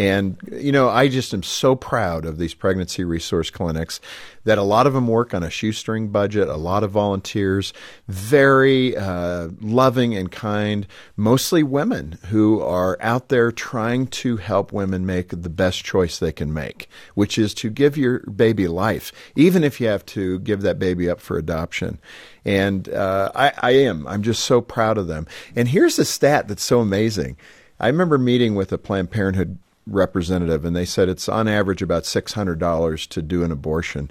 And, 0.00 0.38
you 0.50 0.72
know, 0.72 0.88
I 0.88 1.08
just 1.08 1.34
am 1.34 1.42
so 1.42 1.76
proud 1.76 2.24
of 2.24 2.38
these 2.38 2.54
pregnancy 2.54 3.04
resource 3.04 3.50
clinics 3.50 4.00
that 4.44 4.56
a 4.56 4.62
lot 4.62 4.86
of 4.86 4.94
them 4.94 5.06
work 5.06 5.34
on 5.34 5.42
a 5.42 5.50
shoestring 5.50 6.08
budget, 6.08 6.48
a 6.48 6.56
lot 6.56 6.82
of 6.82 6.90
volunteers, 6.90 7.74
very 8.08 8.96
uh, 8.96 9.48
loving 9.60 10.16
and 10.16 10.32
kind, 10.32 10.86
mostly 11.18 11.62
women 11.62 12.18
who 12.30 12.62
are 12.62 12.96
out 13.02 13.28
there 13.28 13.52
trying 13.52 14.06
to 14.06 14.38
help 14.38 14.72
women 14.72 15.04
make 15.04 15.28
the 15.28 15.50
best 15.50 15.84
choice 15.84 16.18
they 16.18 16.32
can 16.32 16.54
make, 16.54 16.88
which 17.12 17.36
is 17.36 17.52
to 17.52 17.68
give 17.68 17.98
your 17.98 18.20
baby 18.20 18.68
life, 18.68 19.12
even 19.36 19.62
if 19.62 19.82
you 19.82 19.86
have 19.86 20.06
to 20.06 20.38
give 20.38 20.62
that 20.62 20.78
baby 20.78 21.10
up 21.10 21.20
for 21.20 21.36
adoption. 21.36 21.98
And 22.46 22.88
uh, 22.88 23.32
I, 23.34 23.52
I 23.58 23.70
am. 23.72 24.06
I'm 24.06 24.22
just 24.22 24.44
so 24.46 24.62
proud 24.62 24.96
of 24.96 25.08
them. 25.08 25.26
And 25.54 25.68
here's 25.68 25.98
a 25.98 26.06
stat 26.06 26.48
that's 26.48 26.64
so 26.64 26.80
amazing. 26.80 27.36
I 27.78 27.88
remember 27.88 28.16
meeting 28.16 28.54
with 28.54 28.72
a 28.72 28.78
Planned 28.78 29.10
Parenthood 29.10 29.58
representative, 29.86 30.64
and 30.64 30.74
they 30.74 30.84
said 30.84 31.08
it's 31.08 31.28
on 31.28 31.48
average 31.48 31.82
about 31.82 32.04
$600 32.04 33.08
to 33.08 33.22
do 33.22 33.42
an 33.42 33.52
abortion. 33.52 34.10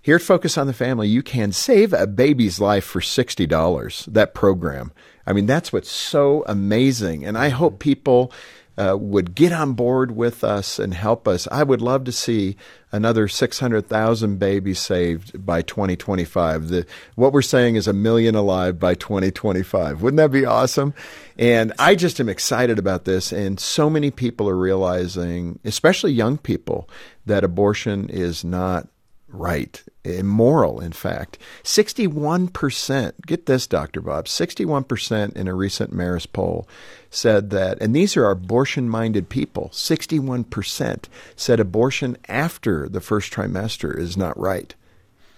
Here 0.00 0.16
at 0.16 0.22
Focus 0.22 0.58
on 0.58 0.66
the 0.66 0.72
Family, 0.72 1.08
you 1.08 1.22
can 1.22 1.52
save 1.52 1.92
a 1.92 2.08
baby's 2.08 2.60
life 2.60 2.84
for 2.84 3.00
$60, 3.00 4.12
that 4.12 4.34
program. 4.34 4.92
I 5.26 5.32
mean, 5.32 5.46
that's 5.46 5.72
what's 5.72 5.90
so 5.90 6.44
amazing. 6.48 7.24
And 7.24 7.38
I 7.38 7.50
hope 7.50 7.78
people 7.78 8.32
uh, 8.78 8.96
would 8.98 9.34
get 9.34 9.52
on 9.52 9.74
board 9.74 10.12
with 10.16 10.42
us 10.42 10.78
and 10.78 10.94
help 10.94 11.28
us. 11.28 11.46
I 11.50 11.62
would 11.62 11.82
love 11.82 12.04
to 12.04 12.12
see 12.12 12.56
another 12.90 13.28
600,000 13.28 14.38
babies 14.38 14.78
saved 14.78 15.44
by 15.44 15.62
2025. 15.62 16.68
The, 16.68 16.86
what 17.14 17.32
we're 17.32 17.42
saying 17.42 17.76
is 17.76 17.86
a 17.86 17.92
million 17.92 18.34
alive 18.34 18.78
by 18.78 18.94
2025. 18.94 20.02
Wouldn't 20.02 20.18
that 20.18 20.30
be 20.30 20.44
awesome? 20.44 20.94
And 21.38 21.72
I 21.78 21.94
just 21.94 22.20
am 22.20 22.28
excited 22.28 22.78
about 22.78 23.04
this. 23.04 23.32
And 23.32 23.58
so 23.60 23.90
many 23.90 24.10
people 24.10 24.48
are 24.48 24.56
realizing, 24.56 25.58
especially 25.64 26.12
young 26.12 26.38
people, 26.38 26.88
that 27.26 27.44
abortion 27.44 28.08
is 28.08 28.44
not 28.44 28.88
right, 29.32 29.82
immoral, 30.04 30.80
in 30.80 30.92
fact. 30.92 31.38
61%, 31.64 33.12
get 33.26 33.46
this, 33.46 33.66
Dr. 33.66 34.00
Bob, 34.00 34.26
61% 34.26 35.36
in 35.36 35.48
a 35.48 35.54
recent 35.54 35.94
Marist 35.94 36.32
poll 36.32 36.68
said 37.10 37.50
that, 37.50 37.80
and 37.80 37.94
these 37.94 38.16
are 38.16 38.30
abortion 38.30 38.88
minded 38.88 39.28
people, 39.28 39.70
61% 39.72 41.04
said 41.36 41.60
abortion 41.60 42.16
after 42.28 42.88
the 42.88 43.00
first 43.00 43.32
trimester 43.32 43.96
is 43.96 44.16
not 44.16 44.38
right. 44.38 44.74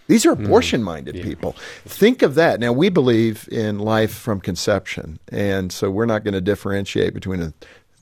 These 0.06 0.26
are 0.26 0.32
abortion 0.32 0.82
minded 0.82 1.14
mm, 1.14 1.18
yeah. 1.18 1.24
people. 1.24 1.52
Think 1.86 2.22
of 2.22 2.34
that. 2.34 2.60
Now, 2.60 2.72
we 2.72 2.90
believe 2.90 3.48
in 3.50 3.78
life 3.78 4.12
from 4.12 4.40
conception, 4.40 5.18
and 5.32 5.72
so 5.72 5.90
we're 5.90 6.04
not 6.04 6.24
going 6.24 6.34
to 6.34 6.42
differentiate 6.42 7.14
between 7.14 7.40
a 7.40 7.54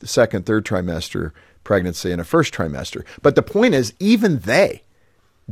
second, 0.05 0.45
third 0.45 0.67
trimester 0.67 1.31
pregnancy 1.65 2.11
and 2.11 2.21
a 2.21 2.25
first 2.25 2.53
trimester. 2.53 3.05
But 3.23 3.37
the 3.37 3.43
point 3.43 3.75
is, 3.75 3.95
even 4.01 4.41
they, 4.41 4.83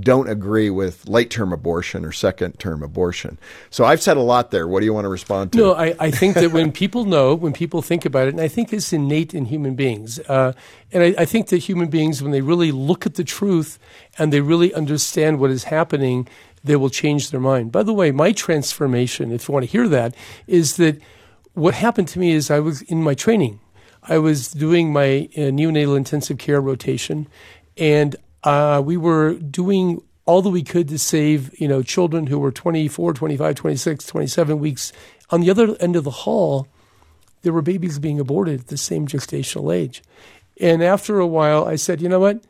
don't 0.00 0.28
agree 0.28 0.70
with 0.70 1.08
late 1.08 1.30
term 1.30 1.52
abortion 1.52 2.04
or 2.04 2.12
second 2.12 2.58
term 2.58 2.82
abortion. 2.82 3.38
So 3.70 3.84
I've 3.84 4.00
said 4.00 4.16
a 4.16 4.22
lot 4.22 4.50
there. 4.50 4.66
What 4.66 4.80
do 4.80 4.86
you 4.86 4.94
want 4.94 5.04
to 5.04 5.08
respond 5.08 5.52
to? 5.52 5.58
No, 5.58 5.74
I, 5.74 5.94
I 5.98 6.10
think 6.10 6.34
that 6.34 6.52
when 6.52 6.72
people 6.72 7.04
know, 7.04 7.34
when 7.34 7.52
people 7.52 7.82
think 7.82 8.04
about 8.04 8.28
it, 8.28 8.34
and 8.34 8.40
I 8.40 8.48
think 8.48 8.72
it's 8.72 8.92
innate 8.92 9.34
in 9.34 9.46
human 9.46 9.74
beings, 9.74 10.18
uh, 10.20 10.52
and 10.92 11.02
I, 11.02 11.14
I, 11.18 11.24
think 11.24 11.48
that 11.48 11.58
human 11.58 11.88
beings, 11.88 12.22
when 12.22 12.32
they 12.32 12.40
really 12.40 12.72
look 12.72 13.06
at 13.06 13.14
the 13.14 13.24
truth 13.24 13.78
and 14.18 14.32
they 14.32 14.40
really 14.40 14.72
understand 14.74 15.38
what 15.38 15.50
is 15.50 15.64
happening, 15.64 16.28
they 16.64 16.76
will 16.76 16.90
change 16.90 17.30
their 17.30 17.40
mind. 17.40 17.72
By 17.72 17.82
the 17.82 17.94
way, 17.94 18.10
my 18.10 18.32
transformation, 18.32 19.32
if 19.32 19.48
you 19.48 19.52
want 19.52 19.64
to 19.64 19.70
hear 19.70 19.88
that, 19.88 20.14
is 20.46 20.76
that 20.76 21.00
what 21.54 21.74
happened 21.74 22.08
to 22.08 22.18
me 22.18 22.32
is 22.32 22.50
I 22.50 22.60
was 22.60 22.82
in 22.82 23.02
my 23.02 23.14
training. 23.14 23.60
I 24.02 24.18
was 24.18 24.48
doing 24.48 24.92
my 24.92 25.28
uh, 25.36 25.50
neonatal 25.50 25.96
intensive 25.96 26.38
care 26.38 26.60
rotation, 26.60 27.28
and 27.76 28.16
uh, 28.44 28.82
we 28.84 28.96
were 28.96 29.34
doing 29.34 30.02
all 30.26 30.42
that 30.42 30.50
we 30.50 30.62
could 30.62 30.88
to 30.88 30.98
save, 30.98 31.58
you 31.60 31.66
know, 31.68 31.82
children 31.82 32.26
who 32.26 32.38
were 32.38 32.52
24, 32.52 33.14
25, 33.14 33.54
26, 33.54 34.06
27 34.06 34.58
weeks. 34.58 34.92
On 35.30 35.40
the 35.40 35.50
other 35.50 35.76
end 35.80 35.96
of 35.96 36.04
the 36.04 36.10
hall, 36.10 36.68
there 37.42 37.52
were 37.52 37.62
babies 37.62 37.98
being 37.98 38.20
aborted 38.20 38.60
at 38.60 38.66
the 38.68 38.76
same 38.76 39.06
gestational 39.06 39.74
age. 39.74 40.02
And 40.60 40.82
after 40.82 41.18
a 41.18 41.26
while, 41.26 41.64
I 41.64 41.76
said, 41.76 42.00
you 42.00 42.08
know 42.08 42.20
what? 42.20 42.44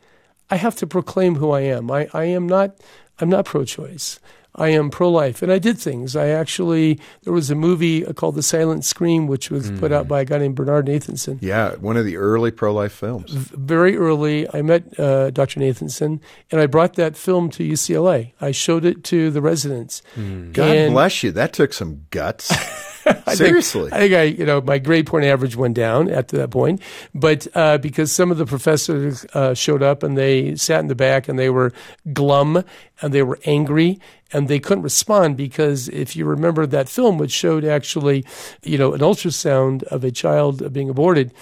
I 0.49 0.57
have 0.57 0.75
to 0.77 0.87
proclaim 0.87 1.35
who 1.35 1.51
I 1.51 1.61
am. 1.61 1.89
I, 1.89 2.09
I 2.13 2.25
am 2.25 2.47
not, 2.47 2.75
I'm 3.19 3.29
not 3.29 3.45
pro-choice. 3.45 4.19
I 4.55 4.69
am 4.69 4.89
pro 4.89 5.09
life. 5.09 5.41
And 5.41 5.51
I 5.51 5.59
did 5.59 5.77
things. 5.77 6.15
I 6.15 6.27
actually, 6.27 6.99
there 7.23 7.33
was 7.33 7.49
a 7.49 7.55
movie 7.55 8.01
called 8.13 8.35
The 8.35 8.43
Silent 8.43 8.83
Scream, 8.83 9.27
which 9.27 9.49
was 9.49 9.71
mm. 9.71 9.79
put 9.79 9.91
out 9.91 10.07
by 10.07 10.21
a 10.21 10.25
guy 10.25 10.37
named 10.39 10.55
Bernard 10.55 10.87
Nathanson. 10.87 11.37
Yeah, 11.41 11.75
one 11.75 11.97
of 11.97 12.05
the 12.05 12.17
early 12.17 12.51
pro 12.51 12.73
life 12.73 12.91
films. 12.91 13.31
V- 13.31 13.55
very 13.57 13.97
early. 13.97 14.47
I 14.53 14.61
met 14.61 14.99
uh, 14.99 15.31
Dr. 15.31 15.59
Nathanson, 15.59 16.19
and 16.51 16.59
I 16.59 16.65
brought 16.65 16.95
that 16.95 17.15
film 17.15 17.49
to 17.51 17.63
UCLA. 17.63 18.33
I 18.41 18.51
showed 18.51 18.83
it 18.83 19.03
to 19.05 19.31
the 19.31 19.41
residents. 19.41 20.01
Mm. 20.15 20.53
God 20.53 20.75
and, 20.75 20.93
bless 20.93 21.23
you. 21.23 21.31
That 21.31 21.53
took 21.53 21.73
some 21.73 22.05
guts. 22.09 22.51
I 23.25 23.35
Seriously, 23.35 23.89
think, 23.89 23.93
I 23.93 23.99
think 23.99 24.13
I, 24.13 24.23
you 24.23 24.45
know, 24.45 24.61
my 24.61 24.79
grade 24.79 25.07
point 25.07 25.25
average 25.25 25.55
went 25.55 25.75
down 25.75 26.09
at 26.09 26.29
that 26.29 26.51
point, 26.51 26.81
but 27.13 27.47
uh, 27.55 27.77
because 27.77 28.11
some 28.11 28.31
of 28.31 28.37
the 28.37 28.45
professors 28.45 29.25
uh, 29.33 29.53
showed 29.53 29.81
up 29.81 30.03
and 30.03 30.17
they 30.17 30.55
sat 30.55 30.79
in 30.79 30.87
the 30.87 30.95
back 30.95 31.27
and 31.27 31.39
they 31.39 31.49
were 31.49 31.71
glum 32.13 32.63
and 33.01 33.13
they 33.13 33.23
were 33.23 33.39
angry 33.45 33.99
and 34.33 34.47
they 34.47 34.59
couldn't 34.59 34.83
respond 34.83 35.37
because 35.37 35.89
if 35.89 36.15
you 36.15 36.25
remember 36.25 36.65
that 36.65 36.89
film, 36.89 37.17
which 37.17 37.31
showed 37.31 37.65
actually, 37.65 38.25
you 38.63 38.77
know, 38.77 38.93
an 38.93 39.01
ultrasound 39.01 39.83
of 39.83 40.03
a 40.03 40.11
child 40.11 40.71
being 40.71 40.89
aborted. 40.89 41.33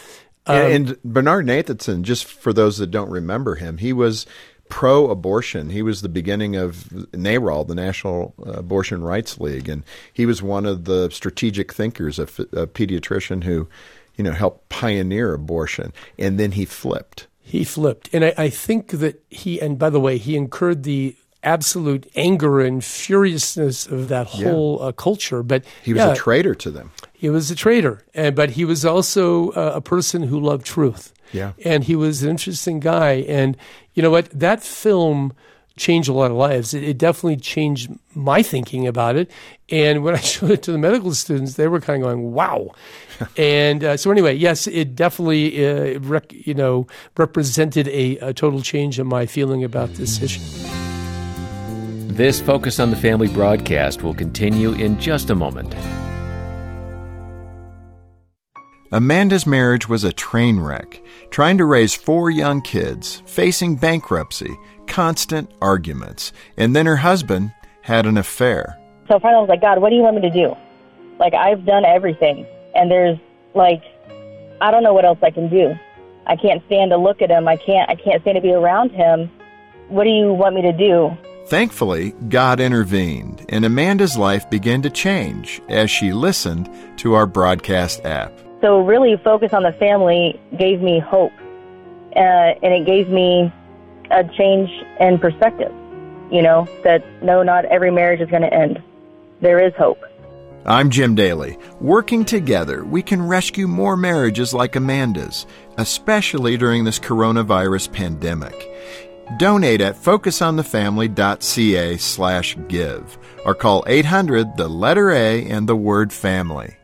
Um, 0.45 0.55
and, 0.55 0.89
and 0.89 1.03
Bernard 1.03 1.45
Nathanson, 1.45 2.01
just 2.01 2.25
for 2.25 2.53
those 2.53 2.77
that 2.77 2.87
don't 2.87 3.09
remember 3.09 3.55
him, 3.55 3.77
he 3.77 3.93
was 3.93 4.25
pro 4.69 5.09
abortion. 5.09 5.71
He 5.71 5.81
was 5.81 6.01
the 6.01 6.09
beginning 6.09 6.55
of 6.55 6.75
NARAL, 7.11 7.67
the 7.67 7.75
National 7.75 8.33
Abortion 8.45 9.03
Rights 9.03 9.39
League, 9.39 9.67
and 9.67 9.83
he 10.13 10.25
was 10.25 10.41
one 10.41 10.65
of 10.65 10.85
the 10.85 11.09
strategic 11.09 11.73
thinkers, 11.73 12.19
a, 12.19 12.23
a 12.23 12.67
pediatrician 12.67 13.43
who, 13.43 13.67
you 14.15 14.23
know, 14.23 14.31
helped 14.31 14.69
pioneer 14.69 15.33
abortion. 15.33 15.91
And 16.17 16.39
then 16.39 16.51
he 16.51 16.65
flipped. 16.65 17.27
He 17.41 17.63
flipped. 17.63 18.09
And 18.13 18.23
I, 18.23 18.33
I 18.37 18.49
think 18.49 18.91
that 18.91 19.23
he, 19.29 19.59
and 19.59 19.77
by 19.79 19.89
the 19.89 19.99
way, 19.99 20.17
he 20.17 20.35
incurred 20.35 20.83
the 20.83 21.15
absolute 21.41 22.09
anger 22.15 22.59
and 22.59 22.83
furiousness 22.83 23.87
of 23.87 24.07
that 24.09 24.27
whole 24.27 24.77
yeah. 24.79 24.87
uh, 24.87 24.91
culture. 24.91 25.41
But 25.41 25.63
he 25.83 25.93
was 25.93 26.01
yeah, 26.01 26.11
a 26.11 26.15
traitor 26.15 26.53
to 26.55 26.69
them. 26.69 26.91
He 27.13 27.29
was 27.29 27.49
a 27.49 27.55
traitor, 27.55 28.03
and 28.13 28.35
but 28.35 28.51
he 28.51 28.65
was 28.65 28.85
also 28.85 29.49
uh, 29.51 29.73
a 29.75 29.81
person 29.81 30.23
who 30.23 30.39
loved 30.39 30.65
truth. 30.65 31.13
Yeah. 31.31 31.53
And 31.63 31.83
he 31.83 31.95
was 31.95 32.23
an 32.23 32.29
interesting 32.29 32.79
guy. 32.79 33.25
And 33.27 33.57
you 33.93 34.03
know 34.03 34.11
what? 34.11 34.29
That 34.31 34.63
film 34.63 35.33
changed 35.79 36.09
a 36.09 36.13
lot 36.13 36.29
of 36.29 36.37
lives. 36.37 36.73
It, 36.73 36.83
it, 36.83 36.97
definitely 36.97 37.37
changed 37.37 37.89
my 38.13 38.43
thinking 38.43 38.85
about 38.85 39.15
it. 39.15 39.31
And 39.69 40.03
when 40.03 40.13
I 40.13 40.19
showed 40.33 40.51
it 40.51 40.63
to 40.63 40.71
the 40.71 40.77
medical 40.77 41.13
students, 41.15 41.55
they 41.55 41.67
were 41.67 41.79
kind 41.79 42.03
of 42.03 42.07
going, 42.07 42.33
"Wow!" 42.33 42.71
and 43.37 43.83
uh, 43.83 43.97
so 43.97 44.11
anyway, 44.11 44.35
yes, 44.35 44.67
it 44.67 44.95
definitely 44.95 45.65
uh, 45.65 45.99
rec- 46.01 46.33
you 46.33 46.53
know 46.53 46.85
represented 47.17 47.87
a, 47.87 48.17
a, 48.17 48.33
total 48.33 48.61
change 48.61 48.99
in 48.99 49.07
my 49.07 49.25
feeling 49.25 49.63
about 49.63 49.93
this 49.95 50.21
issue. 50.21 50.41
This 52.13 52.41
Focus 52.41 52.79
on 52.79 52.89
the 52.89 52.97
Family 52.97 53.29
broadcast 53.29 54.03
will 54.03 54.13
continue 54.13 54.73
in 54.73 54.99
just 54.99 55.29
a 55.29 55.35
moment. 55.35 55.73
Amanda's 58.91 59.45
marriage 59.45 59.87
was 59.87 60.03
a 60.03 60.11
train 60.11 60.59
wreck, 60.59 60.99
trying 61.29 61.59
to 61.59 61.65
raise 61.65 61.93
four 61.93 62.31
young 62.31 62.59
kids, 62.59 63.21
facing 63.27 63.75
bankruptcy, 63.75 64.57
constant 64.87 65.51
arguments, 65.61 66.33
and 66.57 66.75
then 66.75 66.87
her 66.87 66.95
husband 66.95 67.53
had 67.81 68.07
an 68.07 68.17
affair. 68.17 68.79
So 69.07 69.19
finally 69.19 69.37
I 69.37 69.41
was 69.41 69.49
like, 69.49 69.61
God, 69.61 69.79
what 69.79 69.91
do 69.91 69.95
you 69.95 70.01
want 70.01 70.15
me 70.15 70.21
to 70.23 70.31
do? 70.31 70.55
Like, 71.19 71.35
I've 71.35 71.65
done 71.65 71.85
everything, 71.85 72.47
and 72.73 72.89
there's, 72.89 73.19
like, 73.53 73.83
I 74.59 74.71
don't 74.71 74.81
know 74.81 74.93
what 74.93 75.05
else 75.05 75.19
I 75.21 75.29
can 75.29 75.49
do. 75.49 75.75
I 76.25 76.35
can't 76.35 76.65
stand 76.65 76.89
to 76.89 76.97
look 76.97 77.21
at 77.21 77.29
him. 77.29 77.47
I 77.47 77.57
can't, 77.57 77.89
I 77.91 77.95
can't 77.95 78.21
stand 78.23 78.37
to 78.37 78.41
be 78.41 78.53
around 78.53 78.89
him. 78.89 79.29
What 79.89 80.05
do 80.05 80.09
you 80.09 80.33
want 80.33 80.55
me 80.55 80.63
to 80.63 80.73
do? 80.73 81.15
Thankfully, 81.45 82.15
God 82.27 82.59
intervened, 82.59 83.45
and 83.49 83.65
Amanda's 83.65 84.17
life 84.17 84.49
began 84.49 84.81
to 84.81 84.89
change 84.89 85.61
as 85.69 85.91
she 85.91 86.11
listened 86.11 86.69
to 86.97 87.13
our 87.13 87.27
broadcast 87.27 88.03
app. 88.03 88.31
So 88.61 88.81
really 88.81 89.15
focus 89.17 89.53
on 89.53 89.63
the 89.63 89.73
family 89.73 90.39
gave 90.57 90.81
me 90.81 90.99
hope. 90.99 91.33
Uh, 92.15 92.55
and 92.63 92.73
it 92.73 92.85
gave 92.85 93.09
me 93.09 93.51
a 94.11 94.23
change 94.23 94.69
in 94.99 95.19
perspective, 95.19 95.71
you 96.31 96.41
know, 96.41 96.67
that 96.83 97.03
no, 97.21 97.43
not 97.43 97.65
every 97.65 97.91
marriage 97.91 98.19
is 98.19 98.29
going 98.29 98.41
to 98.41 98.53
end. 98.53 98.81
There 99.41 99.65
is 99.65 99.73
hope. 99.75 100.03
I'm 100.65 100.89
Jim 100.89 101.15
Daly. 101.15 101.57
Working 101.79 102.25
together, 102.25 102.83
we 102.83 103.01
can 103.01 103.25
rescue 103.25 103.67
more 103.67 103.95
marriages 103.95 104.53
like 104.53 104.75
Amanda's, 104.75 105.45
especially 105.77 106.57
during 106.57 106.83
this 106.83 106.99
coronavirus 106.99 107.93
pandemic. 107.93 108.55
Donate 109.37 109.79
at 109.79 109.95
focusonthefamily.ca 109.95 111.97
slash 111.97 112.57
give 112.67 113.17
or 113.45 113.55
call 113.55 113.85
800 113.87 114.57
the 114.57 114.67
letter 114.67 115.11
A 115.11 115.45
and 115.45 115.69
the 115.69 115.75
word 115.75 116.11
family. 116.11 116.78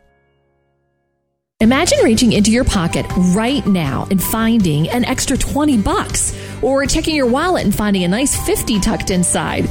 Imagine 1.66 1.98
reaching 2.04 2.34
into 2.34 2.52
your 2.52 2.64
pocket 2.64 3.08
right 3.34 3.66
now 3.66 4.08
and 4.12 4.22
finding 4.22 4.88
an 4.90 5.04
extra 5.04 5.36
20 5.36 5.80
bucks, 5.80 6.38
or 6.62 6.86
checking 6.86 7.16
your 7.16 7.26
wallet 7.26 7.64
and 7.64 7.74
finding 7.74 8.04
a 8.04 8.08
nice 8.08 8.40
50 8.46 8.80
tucked 8.82 9.10
inside. 9.10 9.68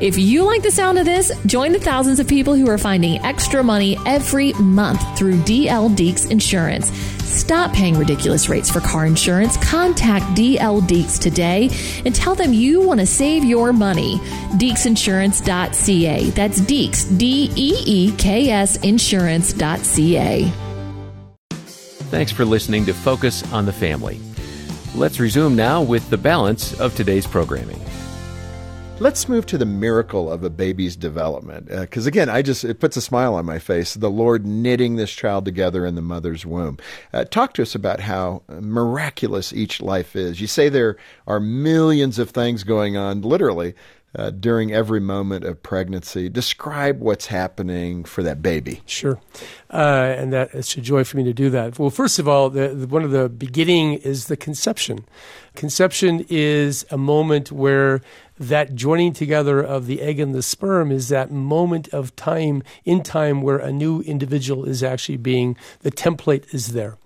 If 0.00 0.18
you 0.18 0.42
like 0.42 0.64
the 0.64 0.72
sound 0.72 0.98
of 0.98 1.04
this, 1.04 1.30
join 1.46 1.70
the 1.70 1.78
thousands 1.78 2.18
of 2.18 2.26
people 2.26 2.54
who 2.54 2.68
are 2.68 2.78
finding 2.78 3.24
extra 3.24 3.62
money 3.62 3.96
every 4.06 4.54
month 4.54 5.00
through 5.16 5.36
DL 5.42 5.88
Deeks 5.94 6.28
Insurance. 6.32 6.90
Stop 7.20 7.72
paying 7.72 7.96
ridiculous 7.96 8.48
rates 8.48 8.68
for 8.68 8.80
car 8.80 9.06
insurance. 9.06 9.56
Contact 9.58 10.24
DL 10.36 10.82
Deeks 10.82 11.16
today 11.16 11.70
and 12.04 12.12
tell 12.12 12.34
them 12.34 12.52
you 12.52 12.80
want 12.80 12.98
to 12.98 13.06
save 13.06 13.44
your 13.44 13.72
money. 13.72 14.16
DeeksInsurance.ca. 14.58 16.30
That's 16.30 16.60
Deeks, 16.62 17.16
D 17.16 17.52
E 17.54 17.82
E 17.86 18.16
K 18.16 18.50
S 18.50 18.78
Insurance.ca. 18.78 20.65
Thanks 22.08 22.30
for 22.30 22.44
listening 22.44 22.86
to 22.86 22.94
Focus 22.94 23.42
on 23.52 23.66
the 23.66 23.72
Family. 23.72 24.20
Let's 24.94 25.18
resume 25.18 25.56
now 25.56 25.82
with 25.82 26.08
the 26.08 26.16
balance 26.16 26.78
of 26.78 26.94
today's 26.94 27.26
programming. 27.26 27.80
Let's 29.00 29.28
move 29.28 29.44
to 29.46 29.58
the 29.58 29.66
miracle 29.66 30.32
of 30.32 30.44
a 30.44 30.48
baby's 30.48 30.94
development. 30.94 31.66
Because 31.66 32.06
uh, 32.06 32.08
again, 32.08 32.28
I 32.28 32.42
just 32.42 32.64
it 32.64 32.78
puts 32.78 32.96
a 32.96 33.00
smile 33.00 33.34
on 33.34 33.44
my 33.44 33.58
face. 33.58 33.94
The 33.94 34.08
Lord 34.08 34.46
knitting 34.46 34.94
this 34.94 35.10
child 35.10 35.44
together 35.44 35.84
in 35.84 35.96
the 35.96 36.00
mother's 36.00 36.46
womb. 36.46 36.78
Uh, 37.12 37.24
talk 37.24 37.54
to 37.54 37.62
us 37.62 37.74
about 37.74 37.98
how 37.98 38.42
miraculous 38.48 39.52
each 39.52 39.82
life 39.82 40.14
is. 40.14 40.40
You 40.40 40.46
say 40.46 40.68
there 40.68 40.96
are 41.26 41.40
millions 41.40 42.20
of 42.20 42.30
things 42.30 42.62
going 42.62 42.96
on, 42.96 43.20
literally, 43.22 43.74
uh, 44.16 44.30
during 44.30 44.72
every 44.72 45.00
moment 45.00 45.44
of 45.44 45.62
pregnancy. 45.62 46.28
Describe 46.28 47.00
what's 47.00 47.26
happening 47.26 48.04
for 48.04 48.22
that 48.22 48.42
baby. 48.42 48.80
Sure, 48.86 49.20
uh, 49.70 50.14
and 50.16 50.32
that 50.32 50.54
it's 50.54 50.76
a 50.76 50.80
joy 50.80 51.04
for 51.04 51.16
me 51.18 51.24
to 51.24 51.32
do 51.32 51.50
that. 51.50 51.78
Well, 51.78 51.90
first 51.90 52.18
of 52.18 52.26
all, 52.26 52.50
the, 52.50 52.68
the, 52.68 52.86
one 52.86 53.04
of 53.04 53.10
the 53.10 53.28
beginning 53.28 53.94
is 53.94 54.26
the 54.26 54.36
conception. 54.36 55.04
Conception 55.54 56.24
is 56.28 56.84
a 56.90 56.98
moment 56.98 57.52
where 57.52 58.00
that 58.38 58.74
joining 58.74 59.12
together 59.12 59.60
of 59.60 59.86
the 59.86 60.02
egg 60.02 60.20
and 60.20 60.34
the 60.34 60.42
sperm 60.42 60.90
is 60.92 61.08
that 61.08 61.30
moment 61.30 61.88
of 61.88 62.14
time 62.16 62.62
in 62.84 63.02
time 63.02 63.42
where 63.42 63.58
a 63.58 63.72
new 63.72 64.00
individual 64.02 64.64
is 64.64 64.82
actually 64.82 65.16
being 65.16 65.56
the 65.80 65.90
template 65.90 66.52
is 66.54 66.72
there. 66.72 66.98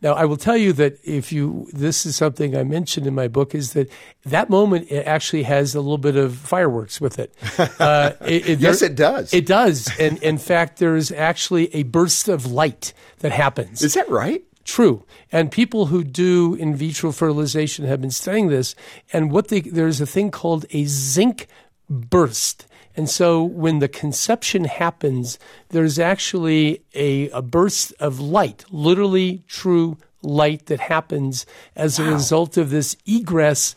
Now 0.00 0.14
i 0.14 0.24
will 0.24 0.36
tell 0.36 0.56
you 0.56 0.72
that 0.74 0.98
if 1.04 1.30
you 1.32 1.68
this 1.72 2.06
is 2.06 2.16
something 2.16 2.56
i 2.56 2.62
mentioned 2.62 3.06
in 3.06 3.14
my 3.14 3.28
book 3.28 3.54
is 3.54 3.72
that 3.74 3.90
that 4.24 4.48
moment 4.48 4.90
it 4.90 5.06
actually 5.06 5.42
has 5.42 5.74
a 5.74 5.80
little 5.80 5.98
bit 5.98 6.16
of 6.16 6.36
fireworks 6.36 7.00
with 7.00 7.18
it, 7.18 7.34
uh, 7.80 8.12
it, 8.22 8.48
it 8.48 8.60
yes 8.60 8.80
there, 8.80 8.90
it 8.90 8.96
does. 8.96 9.34
It 9.34 9.46
does. 9.46 9.90
And 9.98 10.22
in 10.22 10.38
fact 10.38 10.78
there's 10.78 11.12
actually 11.12 11.74
a 11.74 11.82
burst 11.82 12.28
of 12.28 12.46
light 12.46 12.92
that 13.18 13.32
happens. 13.32 13.82
Is 13.82 13.94
that 13.94 14.08
right 14.08 14.42
true. 14.68 15.02
And 15.32 15.50
people 15.50 15.86
who 15.86 16.04
do 16.04 16.54
in 16.54 16.76
vitro 16.76 17.10
fertilization 17.10 17.86
have 17.86 18.02
been 18.02 18.10
studying 18.10 18.48
this. 18.48 18.74
And 19.12 19.32
what 19.32 19.48
they, 19.48 19.62
there's 19.62 20.00
a 20.00 20.06
thing 20.06 20.30
called 20.30 20.66
a 20.70 20.84
zinc 20.84 21.48
burst. 21.88 22.66
And 22.94 23.08
so 23.08 23.42
when 23.42 23.78
the 23.78 23.88
conception 23.88 24.64
happens, 24.64 25.38
there's 25.70 25.98
actually 25.98 26.82
a, 26.94 27.30
a 27.30 27.40
burst 27.40 27.94
of 27.98 28.20
light, 28.20 28.64
literally 28.70 29.42
true 29.48 29.96
light 30.22 30.66
that 30.66 30.80
happens 30.80 31.46
as 31.74 31.98
wow. 31.98 32.06
a 32.06 32.12
result 32.12 32.56
of 32.58 32.68
this 32.68 32.94
egress 33.06 33.74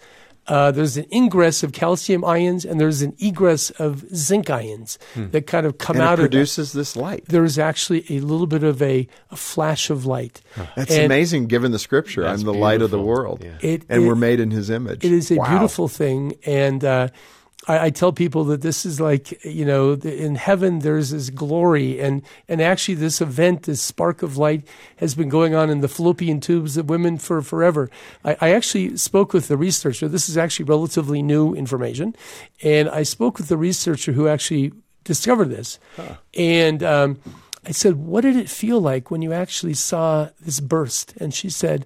uh, 0.52 0.70
there's 0.70 0.98
an 0.98 1.06
ingress 1.14 1.64
of 1.64 1.72
calcium 1.72 2.26
ions 2.26 2.66
and 2.66 2.78
there's 2.78 3.02
an 3.02 3.16
egress 3.20 3.70
of 3.72 4.04
zinc 4.14 4.50
ions 4.50 5.00
hmm. 5.14 5.30
that 5.30 5.48
kind 5.48 5.66
of 5.66 5.78
come 5.78 5.96
and 5.96 6.04
out 6.04 6.20
it 6.20 6.24
produces 6.24 6.72
of 6.72 6.74
that. 6.74 6.80
this 6.80 6.96
light. 6.98 7.24
There's 7.30 7.58
actually 7.58 8.04
a 8.10 8.20
little 8.20 8.48
bit 8.48 8.66
of 8.66 8.82
a, 8.82 9.08
a 9.32 9.38
flash 9.38 9.90
of 9.90 10.06
light. 10.06 10.42
Huh. 10.54 10.66
That's 10.76 10.92
and 10.92 11.06
amazing 11.06 11.48
given 11.48 11.72
the 11.72 11.80
scripture. 11.80 12.28
I'm 12.28 12.40
the 12.40 12.44
beautiful. 12.44 12.62
light 12.62 12.82
of 12.82 12.92
the 12.92 13.00
world. 13.00 13.42
Yeah. 13.42 13.52
It, 13.62 13.86
and 13.88 14.04
it, 14.04 14.08
we're 14.08 14.16
made 14.16 14.42
in 14.42 14.52
his 14.52 14.70
image. 14.70 15.06
It 15.06 15.14
is 15.14 15.32
a 15.32 15.36
wow. 15.36 15.52
beautiful 15.52 15.88
thing. 15.88 16.34
And 16.46 16.84
uh, 16.84 17.08
I, 17.68 17.86
I, 17.86 17.90
tell 17.92 18.12
people 18.12 18.44
that 18.46 18.62
this 18.62 18.86
is 18.86 19.00
like 19.00 19.44
you 19.46 19.66
know 19.66 19.94
in 19.94 20.36
heaven 20.36 20.80
there's 20.80 21.12
this 21.12 21.30
glory 21.30 22.00
and 22.00 22.24
and 22.48 22.62
actually 22.62 22.96
this 22.96 23.22
event 23.22 23.64
this 23.64 23.82
spark 23.82 24.24
of 24.24 24.38
light 24.38 24.68
has 24.98 25.14
been 25.14 25.30
going 25.30 25.54
on 25.54 25.70
in 25.70 25.82
the 25.82 25.88
fallopian 25.88 26.40
tubes 26.40 26.78
of 26.78 26.90
women 26.90 27.18
for 27.18 27.42
forever. 27.42 27.90
I, 28.26 28.38
I 28.42 28.54
actually 28.54 28.98
spoke 28.98 29.34
with 29.34 29.48
the 29.48 29.58
researcher. 29.58 30.08
This 30.08 30.28
is 30.28 30.38
actually 30.38 30.66
relatively 30.66 31.22
new 31.22 31.54
information, 31.54 32.16
and 32.64 32.90
I 32.90 33.04
spoke 33.04 33.38
with 33.38 33.48
the 33.48 33.58
researcher 33.58 34.14
who 34.14 34.28
actually 34.28 34.72
discovered 35.04 35.50
this, 35.50 35.80
huh. 35.96 36.16
and. 36.34 36.84
Um, 36.84 37.20
I 37.64 37.74
said, 37.74 37.98
"What 37.98 38.22
did 38.22 38.38
it 38.38 38.50
feel 38.50 38.82
like 38.82 39.12
when 39.12 39.22
you 39.22 39.34
actually 39.34 39.76
saw 39.76 40.30
this 40.40 40.60
burst?" 40.60 41.14
And 41.18 41.32
she 41.32 41.52
said, 41.52 41.86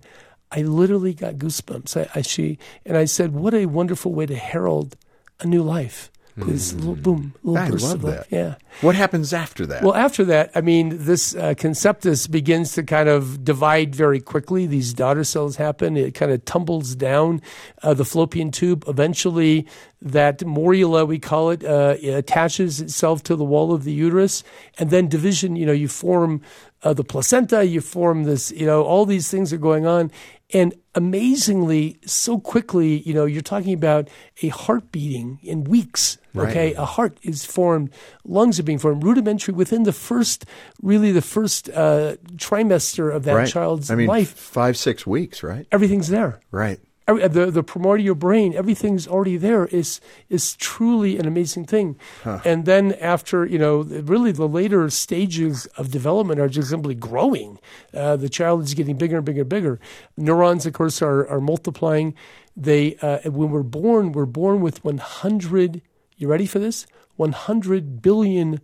"I 0.49 0.61
literally 0.61 1.13
got 1.13 1.35
goosebumps." 1.35 1.97
I, 1.97 2.19
I, 2.19 2.21
she 2.21 2.57
and 2.85 2.95
I 2.95 3.03
said, 3.03 3.33
"What 3.33 3.53
a 3.53 3.65
wonderful 3.65 4.13
way 4.13 4.25
to 4.25 4.37
herald 4.37 4.95
a 5.39 5.47
new 5.47 5.63
life. 5.63 6.11
This 6.37 6.73
mm. 6.73 6.79
little 6.79 6.95
boom, 6.95 7.33
little 7.43 7.57
I 7.57 7.69
burst 7.69 7.85
love 7.85 8.03
of 8.03 8.11
that. 8.11 8.27
Yeah. 8.29 8.55
What 8.81 8.95
happens 8.95 9.31
after 9.31 9.65
that? 9.67 9.81
Well, 9.81 9.95
after 9.95 10.25
that, 10.25 10.51
I 10.53 10.59
mean, 10.59 11.05
this 11.05 11.33
uh, 11.33 11.53
conceptus 11.53 12.29
begins 12.29 12.73
to 12.73 12.83
kind 12.83 13.07
of 13.07 13.45
divide 13.45 13.95
very 13.95 14.19
quickly. 14.19 14.67
These 14.67 14.93
daughter 14.93 15.23
cells 15.23 15.55
happen. 15.55 15.95
It 15.95 16.13
kind 16.13 16.33
of 16.33 16.43
tumbles 16.43 16.93
down 16.93 17.41
uh, 17.83 17.93
the 17.93 18.03
fallopian 18.03 18.51
tube. 18.51 18.83
Eventually, 18.85 19.65
that 20.05 20.39
morula, 20.39 21.07
we 21.07 21.17
call 21.17 21.49
it, 21.49 21.65
uh, 21.65 21.95
it 21.99 22.11
attaches 22.11 22.79
itself 22.79 23.23
to 23.23 23.35
the 23.35 23.43
wall 23.43 23.73
of 23.73 23.83
the 23.83 23.91
uterus, 23.91 24.43
and 24.77 24.91
then 24.91 25.09
division. 25.09 25.55
You 25.55 25.65
know, 25.65 25.71
you 25.71 25.87
form 25.87 26.41
uh, 26.83 26.93
the 26.93 27.03
placenta, 27.03 27.65
you 27.65 27.81
form 27.81 28.23
this. 28.23 28.51
You 28.51 28.67
know, 28.67 28.83
all 28.83 29.05
these 29.05 29.29
things 29.29 29.51
are 29.51 29.57
going 29.57 29.87
on, 29.87 30.11
and 30.53 30.75
amazingly, 30.93 31.97
so 32.05 32.39
quickly, 32.39 32.99
you 32.99 33.15
know, 33.15 33.25
you're 33.25 33.41
talking 33.41 33.73
about 33.73 34.07
a 34.43 34.49
heart 34.49 34.91
beating 34.91 35.39
in 35.41 35.63
weeks. 35.63 36.19
Okay, 36.37 36.67
right. 36.67 36.77
a 36.77 36.85
heart 36.85 37.17
is 37.23 37.45
formed, 37.45 37.91
lungs 38.25 38.59
are 38.59 38.63
being 38.63 38.77
formed, 38.77 39.05
rudimentary 39.05 39.53
within 39.53 39.83
the 39.83 39.93
first, 39.93 40.45
really 40.81 41.13
the 41.13 41.21
first 41.21 41.69
uh, 41.69 42.17
trimester 42.35 43.13
of 43.13 43.23
that 43.23 43.35
right. 43.35 43.47
child's 43.47 43.89
I 43.89 43.95
mean, 43.95 44.07
life. 44.07 44.33
Five, 44.33 44.75
six 44.75 45.07
weeks, 45.07 45.43
right? 45.43 45.65
Everything's 45.71 46.09
there. 46.09 46.41
Right 46.51 46.79
the 47.07 47.51
the 47.51 47.63
primordial 47.63 48.15
brain, 48.15 48.53
everything's 48.55 49.07
already 49.07 49.37
there. 49.37 49.65
is 49.67 50.01
is 50.29 50.55
truly 50.55 51.17
an 51.17 51.27
amazing 51.27 51.65
thing. 51.65 51.97
Huh. 52.23 52.39
And 52.43 52.65
then 52.65 52.93
after 52.93 53.45
you 53.45 53.59
know, 53.59 53.81
really 53.81 54.31
the 54.31 54.47
later 54.47 54.89
stages 54.89 55.67
of 55.77 55.91
development 55.91 56.39
are 56.39 56.49
just 56.49 56.69
simply 56.69 56.95
growing. 56.95 57.59
Uh, 57.93 58.15
the 58.15 58.29
child 58.29 58.63
is 58.63 58.73
getting 58.73 58.97
bigger 58.97 59.17
and 59.17 59.25
bigger 59.25 59.41
and 59.41 59.49
bigger. 59.49 59.79
Neurons, 60.17 60.65
of 60.65 60.73
course, 60.73 61.01
are 61.01 61.27
are 61.27 61.41
multiplying. 61.41 62.15
They 62.57 62.95
uh, 63.01 63.29
when 63.29 63.51
we're 63.51 63.63
born, 63.63 64.11
we're 64.11 64.25
born 64.25 64.61
with 64.61 64.83
100. 64.83 65.81
You 66.17 66.27
ready 66.27 66.45
for 66.45 66.59
this? 66.59 66.87
100 67.17 68.01
billion 68.01 68.61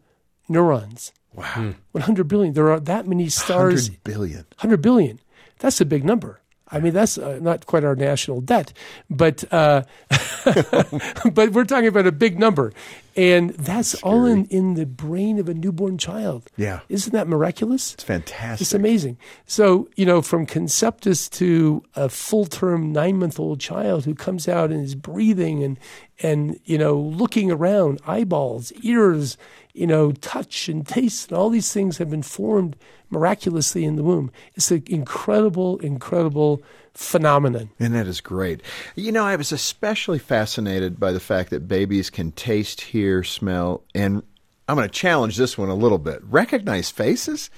neurons. 0.49 1.11
Wow. 1.33 1.75
100 1.91 2.27
billion. 2.27 2.53
There 2.53 2.71
are 2.71 2.79
that 2.79 3.07
many 3.07 3.29
stars. 3.29 3.89
100 3.89 4.03
billion. 4.03 4.45
100 4.59 4.81
billion. 4.81 5.19
That's 5.59 5.79
a 5.79 5.85
big 5.85 6.03
number. 6.03 6.40
I 6.71 6.79
mean, 6.79 6.93
that's 6.93 7.17
uh, 7.17 7.39
not 7.41 7.65
quite 7.65 7.83
our 7.83 7.95
national 7.95 8.41
debt, 8.41 8.71
but 9.09 9.43
uh, 9.51 9.83
but 11.33 11.51
we're 11.51 11.65
talking 11.65 11.87
about 11.87 12.07
a 12.07 12.11
big 12.11 12.39
number, 12.39 12.71
and 13.15 13.49
that's, 13.51 13.91
that's 13.91 14.03
all 14.03 14.25
in, 14.25 14.45
in 14.45 14.75
the 14.75 14.85
brain 14.85 15.37
of 15.37 15.49
a 15.49 15.53
newborn 15.53 15.97
child. 15.97 16.49
Yeah, 16.55 16.79
isn't 16.87 17.11
that 17.11 17.27
miraculous? 17.27 17.93
It's 17.93 18.03
fantastic. 18.03 18.61
It's 18.61 18.73
amazing. 18.73 19.17
So 19.45 19.89
you 19.95 20.05
know, 20.05 20.21
from 20.21 20.45
conceptus 20.45 21.29
to 21.31 21.83
a 21.95 22.07
full 22.07 22.45
term 22.45 22.93
nine 22.93 23.17
month 23.17 23.39
old 23.39 23.59
child 23.59 24.05
who 24.05 24.15
comes 24.15 24.47
out 24.47 24.71
and 24.71 24.83
is 24.83 24.95
breathing 24.95 25.63
and 25.63 25.77
and 26.21 26.59
you 26.63 26.77
know 26.77 26.95
looking 26.95 27.51
around, 27.51 27.99
eyeballs, 28.07 28.71
ears, 28.81 29.37
you 29.73 29.87
know, 29.87 30.11
touch 30.11 30.69
and 30.69 30.85
taste, 30.85 31.29
and 31.29 31.37
all 31.37 31.49
these 31.49 31.71
things 31.71 31.97
have 31.97 32.09
been 32.09 32.23
formed 32.23 32.75
miraculously 33.09 33.83
in 33.83 33.95
the 33.95 34.03
womb. 34.03 34.31
It's 34.55 34.71
an 34.71 34.83
incredible, 34.87 35.77
incredible 35.79 36.61
phenomenon. 36.93 37.69
And 37.79 37.93
that 37.95 38.07
is 38.07 38.21
great. 38.21 38.61
You 38.95 39.11
know, 39.11 39.25
I 39.25 39.35
was 39.35 39.51
especially 39.51 40.19
fascinated 40.19 40.99
by 40.99 41.11
the 41.11 41.19
fact 41.19 41.49
that 41.49 41.67
babies 41.67 42.09
can 42.09 42.31
taste, 42.31 42.81
hear, 42.81 43.23
smell, 43.23 43.83
and 43.93 44.23
I'm 44.67 44.77
going 44.77 44.87
to 44.87 44.93
challenge 44.93 45.37
this 45.37 45.57
one 45.57 45.69
a 45.69 45.75
little 45.75 45.97
bit. 45.97 46.23
Recognize 46.23 46.89
faces? 46.89 47.49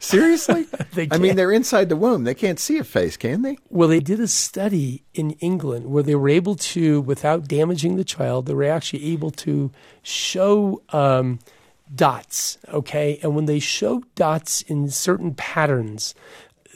Seriously? 0.00 0.66
I 1.10 1.18
mean, 1.18 1.36
they're 1.36 1.52
inside 1.52 1.90
the 1.90 1.96
womb. 1.96 2.24
They 2.24 2.34
can't 2.34 2.58
see 2.58 2.78
a 2.78 2.84
face, 2.84 3.18
can 3.18 3.42
they? 3.42 3.58
Well, 3.68 3.88
they 3.88 4.00
did 4.00 4.18
a 4.18 4.26
study 4.26 5.04
in 5.12 5.32
England 5.32 5.90
where 5.90 6.02
they 6.02 6.14
were 6.14 6.30
able 6.30 6.56
to, 6.56 7.02
without 7.02 7.46
damaging 7.46 7.96
the 7.96 8.04
child, 8.04 8.46
they 8.46 8.54
were 8.54 8.64
actually 8.64 9.04
able 9.12 9.30
to 9.32 9.70
show 10.02 10.82
um, 10.88 11.38
dots, 11.94 12.56
okay? 12.68 13.20
And 13.22 13.36
when 13.36 13.44
they 13.44 13.58
showed 13.58 14.12
dots 14.14 14.62
in 14.62 14.88
certain 14.88 15.34
patterns, 15.34 16.14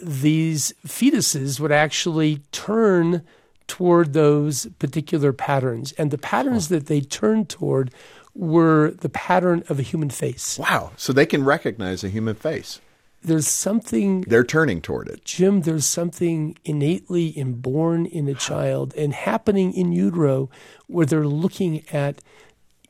these 0.02 0.74
fetuses 0.86 1.58
would 1.58 1.72
actually 1.72 2.42
turn 2.52 3.22
toward 3.66 4.12
those 4.12 4.66
particular 4.78 5.32
patterns. 5.32 5.92
And 5.92 6.10
the 6.10 6.18
patterns 6.18 6.68
that 6.68 6.86
they 6.86 7.00
turned 7.00 7.48
toward 7.48 7.90
were 8.34 8.90
the 8.90 9.08
pattern 9.08 9.64
of 9.70 9.78
a 9.78 9.82
human 9.82 10.10
face. 10.10 10.58
Wow. 10.58 10.92
So 10.96 11.14
they 11.14 11.24
can 11.24 11.42
recognize 11.42 12.04
a 12.04 12.10
human 12.10 12.34
face 12.34 12.80
there's 13.24 13.48
something 13.48 14.22
they're 14.22 14.44
turning 14.44 14.80
toward 14.80 15.08
it. 15.08 15.24
Jim, 15.24 15.62
there's 15.62 15.86
something 15.86 16.56
innately 16.64 17.28
inborn 17.28 18.06
in 18.06 18.28
a 18.28 18.34
child 18.34 18.94
and 18.96 19.12
happening 19.12 19.72
in 19.72 19.92
utero 19.92 20.50
where 20.86 21.06
they're 21.06 21.26
looking 21.26 21.84
at 21.92 22.22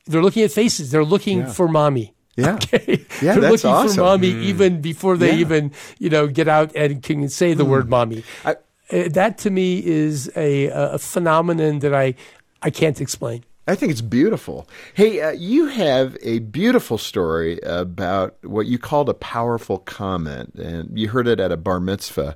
they're 0.05 0.21
looking 0.21 0.43
at 0.43 0.51
faces. 0.51 0.91
They're 0.91 1.05
looking 1.05 1.39
yeah. 1.39 1.51
for 1.51 1.67
mommy. 1.67 2.13
Yeah. 2.35 2.55
Okay. 2.55 3.05
Yeah, 3.21 3.35
They're 3.35 3.41
that's 3.41 3.63
looking 3.63 3.69
awesome. 3.69 3.95
for 3.95 4.01
mommy 4.01 4.33
mm. 4.33 4.43
even 4.43 4.81
before 4.81 5.15
they 5.15 5.31
yeah. 5.31 5.39
even, 5.39 5.71
you 5.99 6.09
know, 6.09 6.27
get 6.27 6.49
out 6.49 6.75
and 6.75 7.01
can 7.01 7.29
say 7.29 7.53
the 7.53 7.63
mm. 7.63 7.69
word 7.69 7.89
mommy. 7.89 8.25
I, 8.43 8.57
uh, 8.91 9.07
that 9.11 9.37
to 9.39 9.49
me 9.49 9.83
is 9.83 10.29
a, 10.35 10.65
a 10.67 10.97
phenomenon 10.97 11.79
that 11.79 11.93
I, 11.93 12.15
I 12.61 12.71
can't 12.71 12.99
explain. 12.99 13.45
I 13.67 13.73
think 13.75 13.91
it's 13.91 14.01
beautiful. 14.01 14.67
Hey, 14.93 15.21
uh, 15.21 15.31
you 15.31 15.65
have 15.67 16.17
a 16.21 16.39
beautiful 16.39 16.99
story 16.99 17.59
about 17.61 18.37
what 18.43 18.67
you 18.67 18.77
called 18.77 19.09
a 19.09 19.15
powerful 19.15 19.79
comment, 19.79 20.53
and 20.55 20.97
you 20.97 21.09
heard 21.09 21.27
it 21.27 21.39
at 21.39 21.51
a 21.51 21.57
bar 21.57 21.79
mitzvah. 21.79 22.35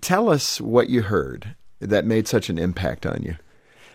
Tell 0.00 0.30
us 0.30 0.62
what 0.62 0.88
you 0.88 1.02
heard 1.02 1.54
that 1.80 2.06
made 2.06 2.26
such 2.26 2.48
an 2.48 2.58
impact 2.58 3.04
on 3.04 3.22
you. 3.22 3.36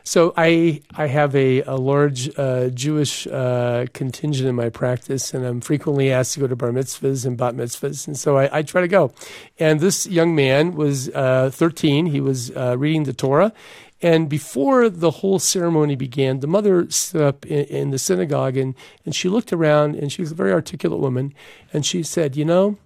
So 0.03 0.33
I 0.37 0.81
I 0.95 1.07
have 1.07 1.35
a, 1.35 1.61
a 1.63 1.75
large 1.75 2.29
uh, 2.37 2.69
Jewish 2.69 3.27
uh, 3.27 3.85
contingent 3.93 4.47
in 4.47 4.55
my 4.55 4.69
practice, 4.69 5.33
and 5.33 5.45
I'm 5.45 5.61
frequently 5.61 6.11
asked 6.11 6.33
to 6.33 6.39
go 6.39 6.47
to 6.47 6.55
bar 6.55 6.71
mitzvahs 6.71 7.25
and 7.25 7.37
bat 7.37 7.55
mitzvahs, 7.55 8.07
and 8.07 8.17
so 8.17 8.37
I, 8.37 8.59
I 8.59 8.61
try 8.61 8.81
to 8.81 8.87
go. 8.87 9.11
And 9.59 9.79
this 9.79 10.07
young 10.07 10.35
man 10.35 10.73
was 10.75 11.09
uh, 11.09 11.51
13. 11.53 12.07
He 12.07 12.21
was 12.21 12.51
uh, 12.51 12.75
reading 12.77 13.03
the 13.03 13.13
Torah, 13.13 13.53
and 14.01 14.29
before 14.29 14.89
the 14.89 15.11
whole 15.11 15.39
ceremony 15.39 15.95
began, 15.95 16.39
the 16.39 16.47
mother 16.47 16.89
stood 16.89 17.21
up 17.21 17.45
in, 17.45 17.65
in 17.65 17.89
the 17.91 17.99
synagogue 17.99 18.57
and, 18.57 18.75
and 19.05 19.13
she 19.15 19.29
looked 19.29 19.51
around, 19.51 19.95
and 19.95 20.11
she 20.11 20.21
was 20.21 20.31
a 20.31 20.35
very 20.35 20.51
articulate 20.51 20.99
woman, 20.99 21.33
and 21.73 21.85
she 21.85 22.03
said, 22.03 22.35
"You 22.35 22.45
know, 22.45 22.77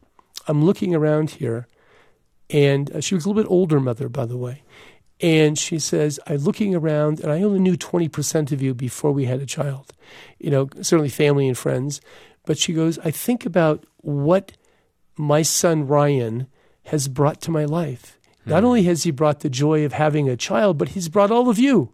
I'm 0.48 0.64
looking 0.64 0.96
around 0.96 1.32
here." 1.32 1.68
And 2.50 2.92
uh, 2.92 3.02
she 3.02 3.16
was 3.16 3.26
a 3.26 3.30
little 3.30 3.42
bit 3.42 3.50
older 3.50 3.80
mother, 3.80 4.10
by 4.10 4.26
the 4.26 4.38
way. 4.38 4.64
And 5.24 5.58
she 5.58 5.80
says, 5.80 6.20
I'm 6.28 6.38
looking 6.38 6.76
around, 6.76 7.22
and 7.22 7.32
I 7.32 7.42
only 7.44 7.60
knew 7.60 7.78
20% 7.78 8.52
of 8.52 8.62
you 8.62 8.74
before 8.74 9.12
we 9.12 9.26
had 9.26 9.42
a 9.42 9.46
child, 9.46 9.94
you 10.38 10.52
know, 10.52 10.68
certainly 10.82 11.10
family 11.10 11.48
and 11.48 11.58
friends. 11.58 12.02
But 12.46 12.58
she 12.58 12.74
goes, 12.74 13.00
I 13.00 13.12
think 13.12 13.46
about 13.46 13.86
what 13.98 14.52
my 15.18 15.42
son 15.42 15.88
Ryan 15.88 16.48
has 16.86 17.08
brought 17.08 17.40
to 17.42 17.52
my 17.52 17.66
life. 17.66 18.20
Not 18.46 18.64
only 18.64 18.84
has 18.84 19.04
he 19.04 19.12
brought 19.12 19.40
the 19.40 19.50
joy 19.50 19.86
of 19.86 19.94
having 19.94 20.30
a 20.30 20.38
child, 20.38 20.78
but 20.78 20.90
he's 20.90 21.10
brought 21.10 21.32
all 21.32 21.50
of 21.50 21.58
you. 21.60 21.92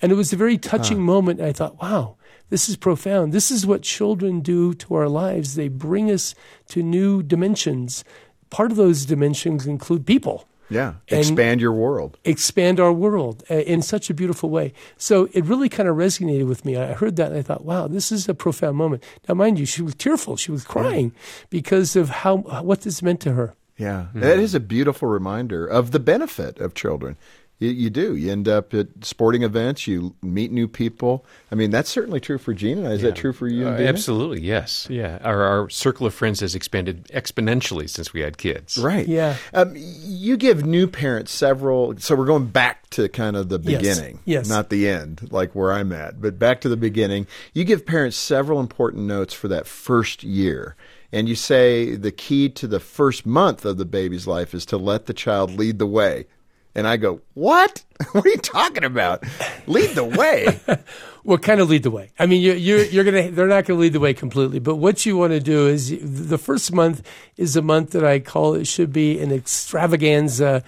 And 0.00 0.10
it 0.12 0.14
was 0.14 0.32
a 0.32 0.36
very 0.36 0.56
touching 0.56 1.02
moment. 1.02 1.40
And 1.40 1.48
I 1.48 1.52
thought, 1.52 1.80
wow, 1.82 2.16
this 2.48 2.68
is 2.68 2.76
profound. 2.76 3.32
This 3.32 3.50
is 3.50 3.66
what 3.66 3.82
children 3.82 4.40
do 4.40 4.72
to 4.74 4.94
our 4.94 5.08
lives. 5.08 5.54
They 5.54 5.68
bring 5.68 6.10
us 6.10 6.34
to 6.68 6.82
new 6.82 7.22
dimensions. 7.22 8.04
Part 8.50 8.70
of 8.70 8.76
those 8.76 9.04
dimensions 9.04 9.66
include 9.66 10.06
people 10.06 10.48
Yeah. 10.70 10.94
Expand 11.08 11.60
your 11.60 11.72
world. 11.72 12.18
expand 12.24 12.80
our 12.80 12.92
world 12.92 13.42
uh, 13.50 13.54
in 13.54 13.82
such 13.82 14.08
a 14.08 14.14
beautiful 14.14 14.50
way. 14.50 14.72
So 14.96 15.28
it 15.32 15.44
really 15.44 15.68
kind 15.68 15.88
of 15.88 15.96
resonated 15.96 16.46
with 16.46 16.64
me. 16.64 16.76
I 16.76 16.92
heard 16.94 17.16
that 17.16 17.28
and 17.30 17.38
I 17.38 17.42
thought, 17.42 17.64
wow, 17.64 17.88
this 17.88 18.10
is 18.12 18.28
a 18.28 18.34
profound 18.34 18.76
moment. 18.76 19.02
Now, 19.28 19.34
mind 19.34 19.58
you, 19.58 19.66
she 19.66 19.82
was 19.82 19.94
tearful. 19.94 20.36
She 20.36 20.52
was 20.52 20.64
crying 20.64 21.12
because 21.50 21.94
of 21.96 22.08
how 22.08 22.38
what 22.38 22.82
this 22.82 23.02
meant 23.02 23.20
to 23.20 23.32
her. 23.32 23.54
Yeah, 23.80 24.06
that 24.14 24.38
is 24.38 24.54
a 24.54 24.60
beautiful 24.60 25.08
reminder 25.08 25.66
of 25.66 25.90
the 25.90 25.98
benefit 26.00 26.58
of 26.60 26.74
children. 26.74 27.16
You, 27.58 27.68
you 27.68 27.90
do. 27.90 28.16
You 28.16 28.32
end 28.32 28.48
up 28.48 28.72
at 28.72 28.88
sporting 29.02 29.42
events. 29.42 29.86
You 29.86 30.14
meet 30.22 30.50
new 30.50 30.66
people. 30.66 31.26
I 31.52 31.56
mean, 31.56 31.70
that's 31.70 31.90
certainly 31.90 32.18
true 32.18 32.38
for 32.38 32.54
Gina. 32.54 32.88
Is 32.88 33.02
that 33.02 33.16
true 33.16 33.34
for 33.34 33.46
you? 33.48 33.66
Uh, 33.66 33.68
and 33.72 33.76
Dana? 33.76 33.88
absolutely, 33.90 34.40
yes. 34.40 34.86
Yeah. 34.88 35.18
Our, 35.22 35.42
our 35.42 35.68
circle 35.68 36.06
of 36.06 36.14
friends 36.14 36.40
has 36.40 36.54
expanded 36.54 37.04
exponentially 37.08 37.90
since 37.90 38.14
we 38.14 38.20
had 38.20 38.38
kids. 38.38 38.78
Right. 38.78 39.06
Yeah. 39.06 39.36
Um, 39.52 39.74
you 39.76 40.38
give 40.38 40.64
new 40.64 40.86
parents 40.86 41.32
several. 41.32 41.98
So 41.98 42.16
we're 42.16 42.24
going 42.24 42.46
back 42.46 42.88
to 42.90 43.10
kind 43.10 43.36
of 43.36 43.50
the 43.50 43.58
beginning. 43.58 43.84
Yes. 43.84 43.98
beginning, 43.98 44.20
Yes. 44.24 44.48
not 44.48 44.70
the 44.70 44.88
end, 44.88 45.28
like 45.30 45.54
where 45.54 45.70
I'm 45.74 45.92
at, 45.92 46.18
but 46.18 46.38
back 46.38 46.62
to 46.62 46.70
the 46.70 46.78
beginning. 46.78 47.26
You 47.52 47.64
give 47.64 47.84
parents 47.84 48.16
several 48.16 48.58
important 48.60 49.04
notes 49.04 49.34
for 49.34 49.48
that 49.48 49.66
first 49.66 50.24
year. 50.24 50.76
And 51.12 51.28
you 51.28 51.34
say 51.34 51.96
the 51.96 52.12
key 52.12 52.48
to 52.50 52.66
the 52.66 52.80
first 52.80 53.26
month 53.26 53.64
of 53.64 53.78
the 53.78 53.84
baby's 53.84 54.26
life 54.26 54.54
is 54.54 54.64
to 54.66 54.76
let 54.76 55.06
the 55.06 55.14
child 55.14 55.52
lead 55.52 55.78
the 55.78 55.86
way. 55.86 56.26
And 56.74 56.86
I 56.86 56.96
go, 56.96 57.20
What? 57.34 57.84
What 58.12 58.24
are 58.24 58.30
you 58.30 58.38
talking 58.38 58.84
about? 58.84 59.24
Lead 59.66 59.90
the 59.90 60.04
way. 60.04 60.60
Well, 61.22 61.36
kind 61.36 61.60
of 61.60 61.68
lead 61.68 61.82
the 61.82 61.90
way. 61.90 62.10
I 62.18 62.24
mean, 62.24 62.40
you, 62.40 62.54
you're, 62.54 62.84
you're 62.84 63.04
going 63.04 63.26
to, 63.26 63.30
they're 63.30 63.46
not 63.46 63.66
going 63.66 63.76
to 63.78 63.82
lead 63.82 63.92
the 63.92 64.00
way 64.00 64.14
completely, 64.14 64.58
but 64.58 64.76
what 64.76 65.04
you 65.04 65.18
want 65.18 65.32
to 65.32 65.40
do 65.40 65.66
is 65.66 65.90
the 66.00 66.38
first 66.38 66.72
month 66.72 67.06
is 67.36 67.56
a 67.56 67.62
month 67.62 67.90
that 67.90 68.04
I 68.04 68.20
call 68.20 68.54
it 68.54 68.66
should 68.66 68.90
be 68.90 69.18
an 69.20 69.30
extravaganza 69.30 70.64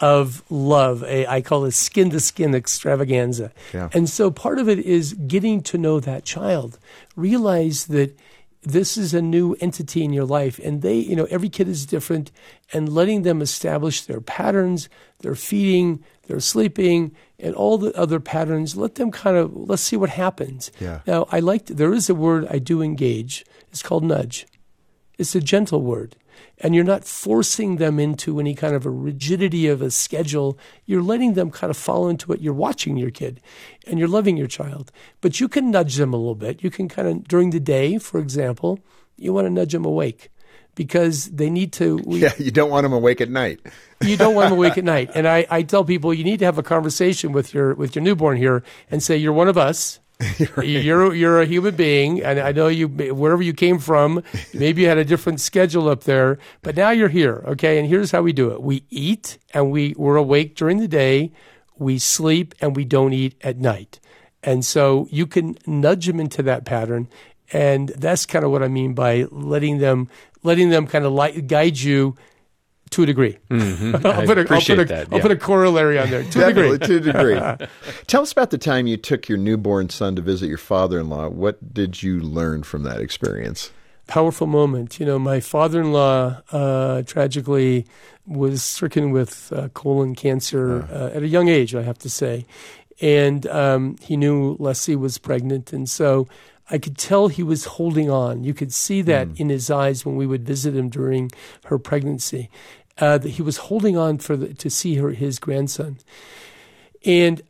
of 0.00 0.42
love. 0.50 1.02
A, 1.04 1.26
I 1.26 1.40
call 1.40 1.64
it 1.64 1.72
skin 1.72 2.10
to 2.10 2.20
skin 2.20 2.54
extravaganza. 2.54 3.52
Yeah. 3.72 3.88
And 3.92 4.08
so 4.08 4.30
part 4.30 4.58
of 4.58 4.68
it 4.68 4.78
is 4.78 5.14
getting 5.14 5.60
to 5.62 5.78
know 5.78 6.00
that 6.00 6.24
child. 6.24 6.78
Realize 7.16 7.86
that 7.86 8.16
this 8.66 8.96
is 8.96 9.14
a 9.14 9.22
new 9.22 9.56
entity 9.60 10.02
in 10.02 10.12
your 10.12 10.24
life. 10.24 10.58
And 10.58 10.82
they 10.82 10.96
you 10.96 11.16
know 11.16 11.26
every 11.30 11.48
kid 11.48 11.68
is 11.68 11.86
different 11.86 12.32
and 12.72 12.88
letting 12.88 13.22
them 13.22 13.40
establish 13.40 14.02
their 14.02 14.20
patterns 14.20 14.88
their 15.20 15.34
feeding 15.34 16.02
their 16.26 16.40
sleeping 16.40 17.14
and 17.38 17.54
all 17.54 17.78
the 17.78 17.96
other 17.96 18.20
patterns 18.20 18.76
let 18.76 18.96
them 18.96 19.10
kind 19.10 19.36
of 19.36 19.54
let's 19.54 19.82
see 19.82 19.96
what 19.96 20.10
happens. 20.10 20.70
Yeah. 20.80 21.00
now 21.06 21.26
i 21.30 21.38
like 21.40 21.66
there 21.66 21.94
is 21.94 22.10
a 22.10 22.14
word 22.14 22.46
i 22.50 22.58
do 22.58 22.82
engage. 22.82 23.44
It's 23.70 23.82
called 23.82 24.04
nudge 24.04 24.46
it's 25.18 25.34
a 25.34 25.40
gentle 25.40 25.82
word 25.82 26.16
and 26.58 26.74
you're 26.74 26.84
not 26.84 27.04
forcing 27.04 27.76
them 27.76 27.98
into 27.98 28.40
any 28.40 28.54
kind 28.54 28.74
of 28.74 28.86
a 28.86 28.90
rigidity 28.90 29.66
of 29.68 29.82
a 29.82 29.90
schedule. 29.90 30.58
You're 30.84 31.02
letting 31.02 31.34
them 31.34 31.50
kind 31.50 31.70
of 31.70 31.76
fall 31.76 32.08
into 32.08 32.32
it. 32.32 32.40
You're 32.40 32.54
watching 32.54 32.96
your 32.96 33.10
kid 33.10 33.40
and 33.86 33.98
you're 33.98 34.08
loving 34.08 34.36
your 34.36 34.46
child, 34.46 34.90
but 35.20 35.40
you 35.40 35.48
can 35.48 35.70
nudge 35.70 35.96
them 35.96 36.14
a 36.14 36.16
little 36.16 36.34
bit. 36.34 36.62
You 36.62 36.70
can 36.70 36.88
kind 36.88 37.08
of, 37.08 37.28
during 37.28 37.50
the 37.50 37.60
day, 37.60 37.98
for 37.98 38.18
example, 38.18 38.80
you 39.16 39.32
want 39.32 39.46
to 39.46 39.50
nudge 39.50 39.72
them 39.72 39.84
awake 39.84 40.30
because 40.74 41.26
they 41.26 41.50
need 41.50 41.72
to. 41.74 42.00
We, 42.04 42.20
yeah, 42.20 42.32
you 42.38 42.50
don't 42.50 42.70
want 42.70 42.84
them 42.84 42.92
awake 42.92 43.20
at 43.20 43.30
night. 43.30 43.60
you 44.02 44.16
don't 44.16 44.34
want 44.34 44.50
them 44.50 44.58
awake 44.58 44.78
at 44.78 44.84
night. 44.96 45.10
And 45.14 45.26
I, 45.26 45.46
I 45.50 45.62
tell 45.62 45.84
people 45.84 46.12
you 46.14 46.24
need 46.24 46.38
to 46.40 46.44
have 46.44 46.58
a 46.58 46.62
conversation 46.62 47.32
with 47.32 47.52
your 47.52 47.74
with 47.74 47.94
your 47.94 48.02
newborn 48.02 48.36
here 48.36 48.62
and 48.90 49.02
say 49.02 49.16
you're 49.16 49.32
one 49.32 49.48
of 49.48 49.58
us. 49.58 50.00
You're 50.38 51.14
you're 51.14 51.42
a 51.42 51.46
human 51.46 51.76
being, 51.76 52.22
and 52.22 52.40
I 52.40 52.52
know 52.52 52.68
you 52.68 52.88
wherever 52.88 53.42
you 53.42 53.52
came 53.52 53.78
from. 53.78 54.22
Maybe 54.54 54.82
you 54.82 54.88
had 54.88 54.96
a 54.96 55.04
different 55.04 55.40
schedule 55.40 55.90
up 55.90 56.04
there, 56.04 56.38
but 56.62 56.74
now 56.74 56.88
you're 56.88 57.10
here. 57.10 57.44
Okay, 57.48 57.78
and 57.78 57.86
here's 57.86 58.12
how 58.12 58.22
we 58.22 58.32
do 58.32 58.50
it: 58.50 58.62
we 58.62 58.84
eat, 58.88 59.36
and 59.52 59.70
we 59.70 59.94
we're 59.98 60.16
awake 60.16 60.56
during 60.56 60.78
the 60.78 60.88
day. 60.88 61.32
We 61.76 61.98
sleep, 61.98 62.54
and 62.62 62.74
we 62.74 62.86
don't 62.86 63.12
eat 63.12 63.34
at 63.42 63.58
night. 63.58 64.00
And 64.42 64.64
so 64.64 65.06
you 65.10 65.26
can 65.26 65.58
nudge 65.66 66.06
them 66.06 66.18
into 66.18 66.42
that 66.44 66.64
pattern, 66.64 67.08
and 67.52 67.90
that's 67.90 68.24
kind 68.24 68.44
of 68.44 68.50
what 68.50 68.62
I 68.62 68.68
mean 68.68 68.94
by 68.94 69.26
letting 69.30 69.78
them 69.78 70.08
letting 70.42 70.70
them 70.70 70.86
kind 70.86 71.04
of 71.04 71.12
light, 71.12 71.46
guide 71.46 71.78
you 71.78 72.16
to 72.90 73.02
a 73.02 73.06
degree. 73.06 73.38
Mm-hmm. 73.50 73.94
I'll, 74.06 74.26
put 74.26 74.38
a, 74.38 74.40
I'll, 74.52 74.60
put 74.60 74.78
a, 74.78 74.84
that, 74.84 75.08
I'll 75.12 75.20
put 75.20 75.30
a 75.30 75.36
corollary 75.36 75.98
on 75.98 76.10
there 76.10 76.22
to 76.22 76.46
a 76.46 76.52
degree. 76.52 76.78
to 76.78 76.96
a 76.96 77.00
degree. 77.00 77.66
Tell 78.06 78.22
us 78.22 78.32
about 78.32 78.50
the 78.50 78.58
time 78.58 78.86
you 78.86 78.96
took 78.96 79.28
your 79.28 79.38
newborn 79.38 79.88
son 79.90 80.16
to 80.16 80.22
visit 80.22 80.48
your 80.48 80.58
father-in-law. 80.58 81.30
What 81.30 81.74
did 81.74 82.02
you 82.02 82.20
learn 82.20 82.62
from 82.62 82.84
that 82.84 83.00
experience? 83.00 83.72
Powerful 84.06 84.46
moment. 84.46 85.00
You 85.00 85.06
know, 85.06 85.18
my 85.18 85.40
father-in-law 85.40 86.42
uh, 86.52 87.02
tragically 87.02 87.86
was 88.26 88.62
stricken 88.62 89.10
with 89.10 89.52
uh, 89.52 89.68
colon 89.70 90.14
cancer 90.14 90.86
uh, 90.90 91.16
at 91.16 91.22
a 91.22 91.28
young 91.28 91.48
age, 91.48 91.74
I 91.74 91.82
have 91.82 91.98
to 91.98 92.10
say, 92.10 92.46
and 93.00 93.46
um, 93.48 93.96
he 94.00 94.16
knew 94.16 94.56
Leslie 94.58 94.96
was 94.96 95.18
pregnant, 95.18 95.72
and 95.72 95.88
so 95.88 96.28
I 96.70 96.78
could 96.78 96.98
tell 96.98 97.28
he 97.28 97.42
was 97.42 97.64
holding 97.64 98.10
on. 98.10 98.42
You 98.44 98.52
could 98.54 98.72
see 98.72 99.00
that 99.02 99.28
in 99.36 99.48
his 99.50 99.70
eyes 99.70 100.04
when 100.04 100.16
we 100.16 100.26
would 100.26 100.44
visit 100.44 100.74
him 100.74 100.88
during 100.88 101.30
her 101.66 101.78
pregnancy. 101.78 102.50
Uh, 102.98 103.18
that 103.18 103.28
he 103.28 103.42
was 103.42 103.58
holding 103.58 103.96
on 103.96 104.16
for 104.18 104.36
the, 104.38 104.54
to 104.54 104.70
see 104.70 104.94
her 104.96 105.10
his 105.10 105.38
grandson, 105.38 105.98
and 107.04 107.42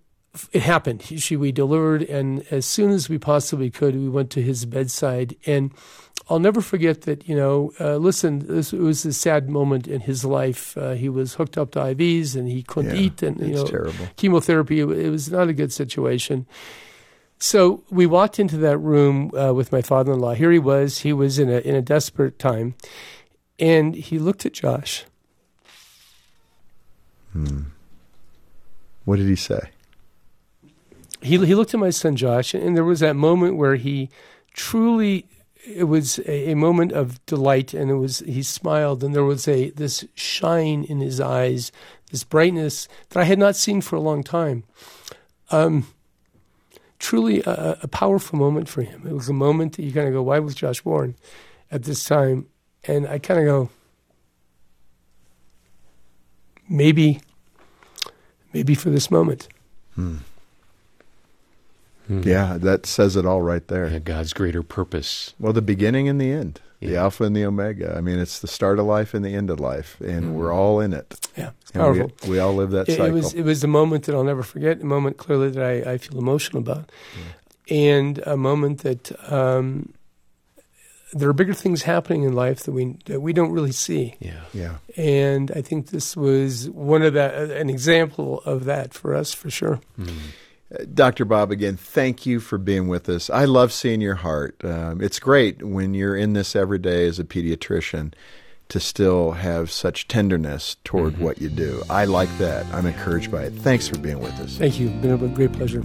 it 0.52 0.62
happened. 0.62 1.02
He, 1.02 1.18
she, 1.18 1.37
we 1.37 1.52
delivered, 1.52 2.02
and 2.02 2.44
as 2.50 2.66
soon 2.66 2.90
as 2.90 3.09
we 3.09 3.16
possibly 3.18 3.70
could, 3.70 3.94
we 3.94 4.09
went 4.09 4.31
to 4.33 4.42
his 4.42 4.66
bedside. 4.66 5.37
And 5.46 5.72
I'll 6.29 6.40
never 6.40 6.61
forget 6.61 7.02
that. 7.02 7.29
You 7.29 7.37
know, 7.37 7.72
uh, 7.81 7.96
listen, 7.96 8.40
this 8.40 8.72
it 8.72 8.81
was 8.81 9.07
a 9.07 9.12
sad 9.12 9.48
moment 9.48 9.87
in 9.87 10.00
his 10.00 10.24
life. 10.24 10.76
Uh, 10.76 10.92
he 10.94 11.09
was 11.09 11.35
hooked 11.35 11.57
up 11.57 11.70
to 11.72 11.79
IVs, 11.79 12.35
and 12.35 12.48
he 12.48 12.62
couldn't 12.64 12.94
Yeah, 12.96 13.02
eat, 13.02 13.22
and 13.22 13.38
you 13.40 13.46
it's 13.46 13.57
know, 13.62 13.66
terrible. 13.66 14.09
chemotherapy. 14.16 14.81
It, 14.81 14.88
it 14.90 15.11
was 15.11 15.31
not 15.31 15.48
a 15.48 15.52
good 15.55 15.72
situation. 15.72 16.44
So 17.38 17.85
we 17.90 18.07
walked 18.07 18.38
into 18.38 18.57
that 18.59 18.79
room 18.79 19.31
uh, 19.37 19.53
with 19.53 19.70
my 19.72 19.83
father-in-law. 19.83 20.35
Here 20.35 20.51
he 20.51 20.59
was. 20.59 21.01
He 21.01 21.12
was 21.12 21.38
in 21.38 21.51
a 21.51 21.59
in 21.59 21.75
a 21.75 21.83
desperate 21.83 22.38
time, 22.38 22.75
and 23.59 23.94
he 23.94 24.18
looked 24.18 24.46
at 24.46 24.53
Josh. 24.53 25.05
What 29.05 29.16
did 29.16 29.29
he 29.29 29.37
say? 29.37 29.70
he 31.27 31.44
he 31.44 31.55
looked 31.55 31.75
at 31.75 31.81
my 31.81 31.90
son 31.90 32.16
Josh, 32.16 32.55
and 32.55 32.77
there 32.77 32.85
was 32.85 33.01
that 33.01 33.16
moment 33.16 33.57
where 33.57 33.77
he 33.77 34.09
truly 34.53 35.27
it 35.66 35.85
was 35.85 36.18
a, 36.20 36.53
a 36.53 36.57
moment 36.57 36.92
of 36.92 37.25
delight, 37.27 37.75
and 37.75 37.90
it 37.90 37.94
was 37.96 38.20
he 38.20 38.42
smiled, 38.42 39.03
and 39.03 39.14
there 39.14 39.25
was 39.25 39.49
a 39.49 39.70
this 39.70 40.05
shine 40.14 40.85
in 40.85 41.01
his 41.01 41.20
eyes, 41.20 41.72
this 42.11 42.25
brightness 42.25 42.88
that 43.11 43.20
I 43.20 43.25
had 43.25 43.38
not 43.38 43.57
seen 43.57 43.81
for 43.81 43.96
a 43.96 44.01
long 44.01 44.22
time. 44.22 44.64
Um, 45.51 45.87
truly 46.99 47.43
a, 47.45 47.79
a 47.83 47.89
powerful 47.89 48.39
moment 48.39 48.69
for 48.69 48.83
him. 48.83 49.07
It 49.07 49.13
was 49.13 49.29
a 49.29 49.35
moment 49.35 49.77
that 49.77 49.83
you 49.83 49.93
kind 49.93 50.09
of 50.09 50.15
go, 50.15 50.23
"Why 50.23 50.39
was 50.39 50.55
Josh 50.55 50.83
born 50.83 51.17
at 51.71 51.85
this 51.85 52.05
time?" 52.05 52.47
And 52.85 53.07
I 53.07 53.19
kind 53.19 53.41
of 53.41 53.47
go, 53.47 53.71
maybe, 56.69 57.21
maybe 58.53 58.75
for 58.75 58.91
this 58.91 59.11
moment. 59.11 59.49
Hmm. 59.95 60.17
Hmm. 62.07 62.23
Yeah, 62.23 62.57
that 62.59 62.87
says 62.87 63.17
it 63.17 63.27
all 63.27 63.43
right 63.43 63.67
there. 63.67 63.89
Yeah, 63.89 63.99
God's 63.99 64.33
greater 64.33 64.63
purpose. 64.63 65.35
Well, 65.41 65.53
the 65.53 65.63
beginning 65.63 66.09
and 66.09 66.21
the 66.21 66.31
end. 66.31 66.61
The 66.81 66.97
Alpha 66.97 67.25
and 67.25 67.35
the 67.35 67.45
Omega. 67.45 67.95
I 67.97 68.01
mean, 68.01 68.19
it's 68.19 68.41
the 68.41 68.49
start 68.49 68.79
of 68.79 68.87
life 68.87 69.15
and 69.15 69.25
the 69.25 69.35
end 69.35 69.51
of 69.51 69.61
life, 69.61 70.01
and 70.01 70.35
we're 70.35 70.53
all 70.53 70.81
in 70.81 70.93
it. 70.93 71.29
Yeah, 71.37 71.51
it's 71.61 71.71
And 71.73 71.83
powerful. 71.83 72.12
We, 72.25 72.31
we 72.31 72.39
all 72.39 72.55
live 72.55 72.71
that 72.71 72.89
it, 72.89 72.93
cycle. 72.93 73.07
it 73.07 73.12
was 73.12 73.35
it 73.35 73.43
was 73.43 73.65
a 73.65 73.69
moment 73.69 74.05
that 74.05 74.15
I'll 74.15 74.25
never 74.25 74.43
forget. 74.43 74.81
A 74.81 74.85
moment 74.85 75.17
clearly 75.17 75.51
that 75.51 75.62
I, 75.62 75.93
I 75.93 75.99
feel 75.99 76.19
emotional 76.19 76.62
about, 76.62 76.91
and 77.71 78.19
a 78.27 78.37
moment 78.37 78.83
that 78.83 79.33
um, 79.33 79.93
there 81.12 81.29
are 81.29 81.33
bigger 81.33 81.55
things 81.55 81.83
happening 81.83 82.25
in 82.25 82.33
life 82.35 82.65
that 82.65 82.73
we 82.73 82.97
that 83.07 83.21
we 83.21 83.33
don't 83.33 83.53
really 83.53 83.73
see. 83.73 84.17
Yeah. 84.21 84.41
yeah. 84.53 84.77
And 84.97 85.51
I 85.53 85.62
think 85.62 85.89
this 85.89 86.17
was 86.17 86.69
one 86.71 87.03
of 87.03 87.15
that 87.15 87.35
an 87.35 87.71
example 87.71 88.43
of 88.45 88.65
that 88.65 88.93
for 88.93 89.15
us 89.15 89.33
for 89.33 89.51
sure. 89.51 89.81
Dr. 90.92 91.24
Bob, 91.24 91.52
again, 91.52 91.76
thank 91.76 92.26
you 92.26 92.40
for 92.40 92.59
being 92.59 92.88
with 92.88 93.09
us. 93.09 93.31
I 93.31 93.44
love 93.44 93.72
seeing 93.72 94.00
your 94.00 94.16
heart. 94.16 94.57
Um, 94.64 95.00
it's 95.00 95.20
great 95.20 95.62
when 95.62 95.94
you're 95.94 96.16
in 96.16 96.33
this 96.33 96.57
every 96.57 96.79
day 96.79 97.07
as 97.07 97.18
a 97.18 97.24
pediatrician 97.24 98.12
to 98.68 98.81
still 98.81 99.33
have 99.33 99.70
such 99.70 100.09
tenderness 100.09 100.76
toward 100.83 101.18
what 101.18 101.40
you 101.40 101.48
do. 101.48 101.83
I 101.88 102.05
like 102.05 102.37
that. 102.38 102.66
I'm 102.74 102.87
encouraged 102.87 103.31
by 103.31 103.44
it. 103.44 103.52
Thanks 103.52 103.87
for 103.87 103.96
being 103.98 104.18
with 104.18 104.38
us. 104.40 104.57
Thank 104.57 104.81
you. 104.81 104.88
Been 104.88 105.12
a 105.12 105.29
great 105.29 105.52
pleasure. 105.52 105.83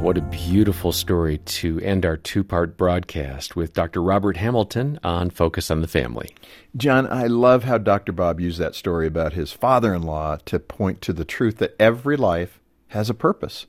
What 0.00 0.16
a 0.16 0.22
beautiful 0.22 0.92
story 0.92 1.36
to 1.36 1.78
end 1.80 2.06
our 2.06 2.16
two 2.16 2.42
part 2.42 2.78
broadcast 2.78 3.54
with 3.54 3.74
Dr. 3.74 4.02
Robert 4.02 4.38
Hamilton 4.38 4.98
on 5.04 5.28
Focus 5.28 5.70
on 5.70 5.82
the 5.82 5.86
Family. 5.88 6.34
John, 6.74 7.06
I 7.06 7.26
love 7.26 7.64
how 7.64 7.76
Dr. 7.76 8.10
Bob 8.10 8.40
used 8.40 8.58
that 8.58 8.74
story 8.74 9.06
about 9.06 9.34
his 9.34 9.52
father 9.52 9.94
in 9.94 10.02
law 10.02 10.38
to 10.46 10.58
point 10.58 11.02
to 11.02 11.12
the 11.12 11.26
truth 11.26 11.58
that 11.58 11.76
every 11.78 12.16
life 12.16 12.60
has 12.88 13.10
a 13.10 13.14
purpose. 13.14 13.66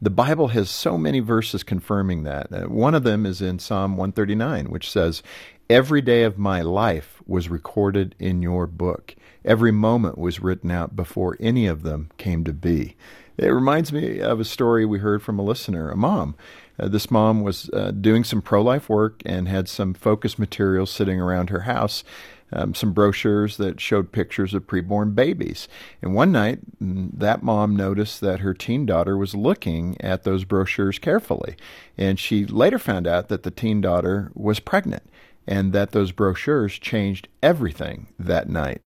The 0.00 0.08
Bible 0.08 0.48
has 0.48 0.70
so 0.70 0.96
many 0.96 1.20
verses 1.20 1.62
confirming 1.62 2.22
that. 2.22 2.50
Uh, 2.50 2.62
one 2.62 2.94
of 2.94 3.04
them 3.04 3.26
is 3.26 3.42
in 3.42 3.58
Psalm 3.58 3.98
139, 3.98 4.70
which 4.70 4.90
says, 4.90 5.22
Every 5.68 6.00
day 6.00 6.22
of 6.22 6.38
my 6.38 6.62
life 6.62 7.22
was 7.26 7.50
recorded 7.50 8.14
in 8.18 8.40
your 8.40 8.66
book. 8.66 9.14
Every 9.44 9.70
moment 9.70 10.16
was 10.16 10.40
written 10.40 10.70
out 10.70 10.96
before 10.96 11.36
any 11.38 11.66
of 11.66 11.82
them 11.82 12.10
came 12.16 12.42
to 12.44 12.54
be. 12.54 12.96
It 13.36 13.48
reminds 13.48 13.92
me 13.92 14.20
of 14.20 14.38
a 14.38 14.44
story 14.44 14.86
we 14.86 15.00
heard 15.00 15.22
from 15.22 15.38
a 15.38 15.42
listener, 15.42 15.90
a 15.90 15.96
mom. 15.96 16.36
Uh, 16.78 16.88
this 16.88 17.10
mom 17.10 17.42
was 17.42 17.68
uh, 17.72 17.90
doing 17.90 18.24
some 18.24 18.42
pro 18.42 18.62
life 18.62 18.88
work 18.88 19.22
and 19.24 19.48
had 19.48 19.68
some 19.68 19.94
focus 19.94 20.38
materials 20.38 20.90
sitting 20.90 21.20
around 21.20 21.50
her 21.50 21.60
house, 21.60 22.04
um, 22.52 22.74
some 22.74 22.92
brochures 22.92 23.56
that 23.56 23.80
showed 23.80 24.12
pictures 24.12 24.54
of 24.54 24.66
preborn 24.66 25.14
babies. 25.14 25.68
And 26.02 26.14
one 26.14 26.32
night, 26.32 26.60
mm, 26.80 27.10
that 27.12 27.42
mom 27.42 27.74
noticed 27.74 28.20
that 28.20 28.40
her 28.40 28.54
teen 28.54 28.86
daughter 28.86 29.16
was 29.16 29.34
looking 29.34 29.96
at 30.00 30.22
those 30.22 30.44
brochures 30.44 30.98
carefully. 30.98 31.56
And 31.98 32.18
she 32.18 32.44
later 32.44 32.78
found 32.78 33.06
out 33.06 33.28
that 33.28 33.42
the 33.42 33.50
teen 33.50 33.80
daughter 33.80 34.30
was 34.34 34.60
pregnant 34.60 35.02
and 35.46 35.72
that 35.72 35.92
those 35.92 36.12
brochures 36.12 36.78
changed 36.78 37.28
everything 37.42 38.08
that 38.18 38.48
night. 38.48 38.80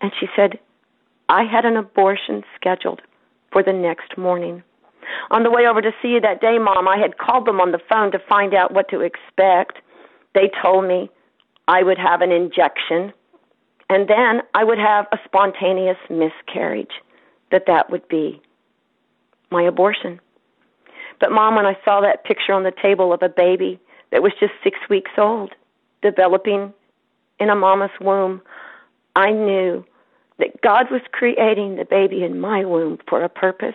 And 0.00 0.12
she 0.18 0.26
said, 0.34 0.58
I 1.28 1.44
had 1.44 1.64
an 1.64 1.76
abortion 1.76 2.42
scheduled 2.56 3.02
for 3.52 3.62
the 3.62 3.72
next 3.72 4.16
morning. 4.16 4.62
On 5.30 5.42
the 5.42 5.50
way 5.50 5.66
over 5.66 5.82
to 5.82 5.92
see 6.00 6.08
you 6.08 6.20
that 6.20 6.40
day, 6.40 6.58
Mom, 6.58 6.86
I 6.86 6.96
had 6.96 7.18
called 7.18 7.46
them 7.46 7.60
on 7.60 7.72
the 7.72 7.80
phone 7.88 8.12
to 8.12 8.18
find 8.28 8.54
out 8.54 8.72
what 8.72 8.88
to 8.90 9.00
expect. 9.00 9.78
They 10.34 10.50
told 10.62 10.86
me 10.86 11.10
I 11.68 11.82
would 11.82 11.98
have 11.98 12.20
an 12.20 12.32
injection, 12.32 13.12
and 13.88 14.08
then 14.08 14.42
I 14.54 14.64
would 14.64 14.78
have 14.78 15.06
a 15.12 15.18
spontaneous 15.24 15.98
miscarriage, 16.08 16.92
that 17.50 17.66
that 17.66 17.90
would 17.90 18.06
be 18.08 18.40
my 19.50 19.62
abortion. 19.62 20.20
But, 21.18 21.32
Mom, 21.32 21.56
when 21.56 21.66
I 21.66 21.76
saw 21.84 22.00
that 22.00 22.24
picture 22.24 22.52
on 22.52 22.62
the 22.62 22.72
table 22.82 23.12
of 23.12 23.22
a 23.22 23.28
baby 23.28 23.78
that 24.10 24.22
was 24.22 24.32
just 24.38 24.52
six 24.62 24.78
weeks 24.88 25.10
old, 25.18 25.52
developing 26.02 26.72
in 27.38 27.50
a 27.50 27.56
mama's 27.56 27.90
womb, 28.00 28.40
I 29.16 29.32
knew 29.32 29.84
that 30.40 30.60
God 30.62 30.86
was 30.90 31.02
creating 31.12 31.76
the 31.76 31.84
baby 31.84 32.24
in 32.24 32.40
my 32.40 32.64
womb 32.64 32.98
for 33.08 33.22
a 33.22 33.28
purpose, 33.28 33.74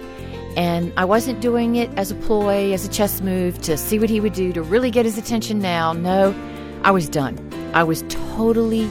And 0.58 0.92
I 0.98 1.06
wasn't 1.06 1.40
doing 1.40 1.76
it 1.76 1.88
as 1.96 2.10
a 2.10 2.16
ploy, 2.16 2.74
as 2.74 2.84
a 2.84 2.90
chess 2.90 3.22
move 3.22 3.62
to 3.62 3.78
see 3.78 3.98
what 3.98 4.10
he 4.10 4.20
would 4.20 4.34
do 4.34 4.52
to 4.52 4.62
really 4.62 4.90
get 4.90 5.06
his 5.06 5.16
attention 5.16 5.58
now. 5.58 5.94
No, 5.94 6.34
I 6.82 6.90
was 6.90 7.08
done. 7.08 7.38
I 7.72 7.82
was 7.82 8.04
totally, 8.10 8.90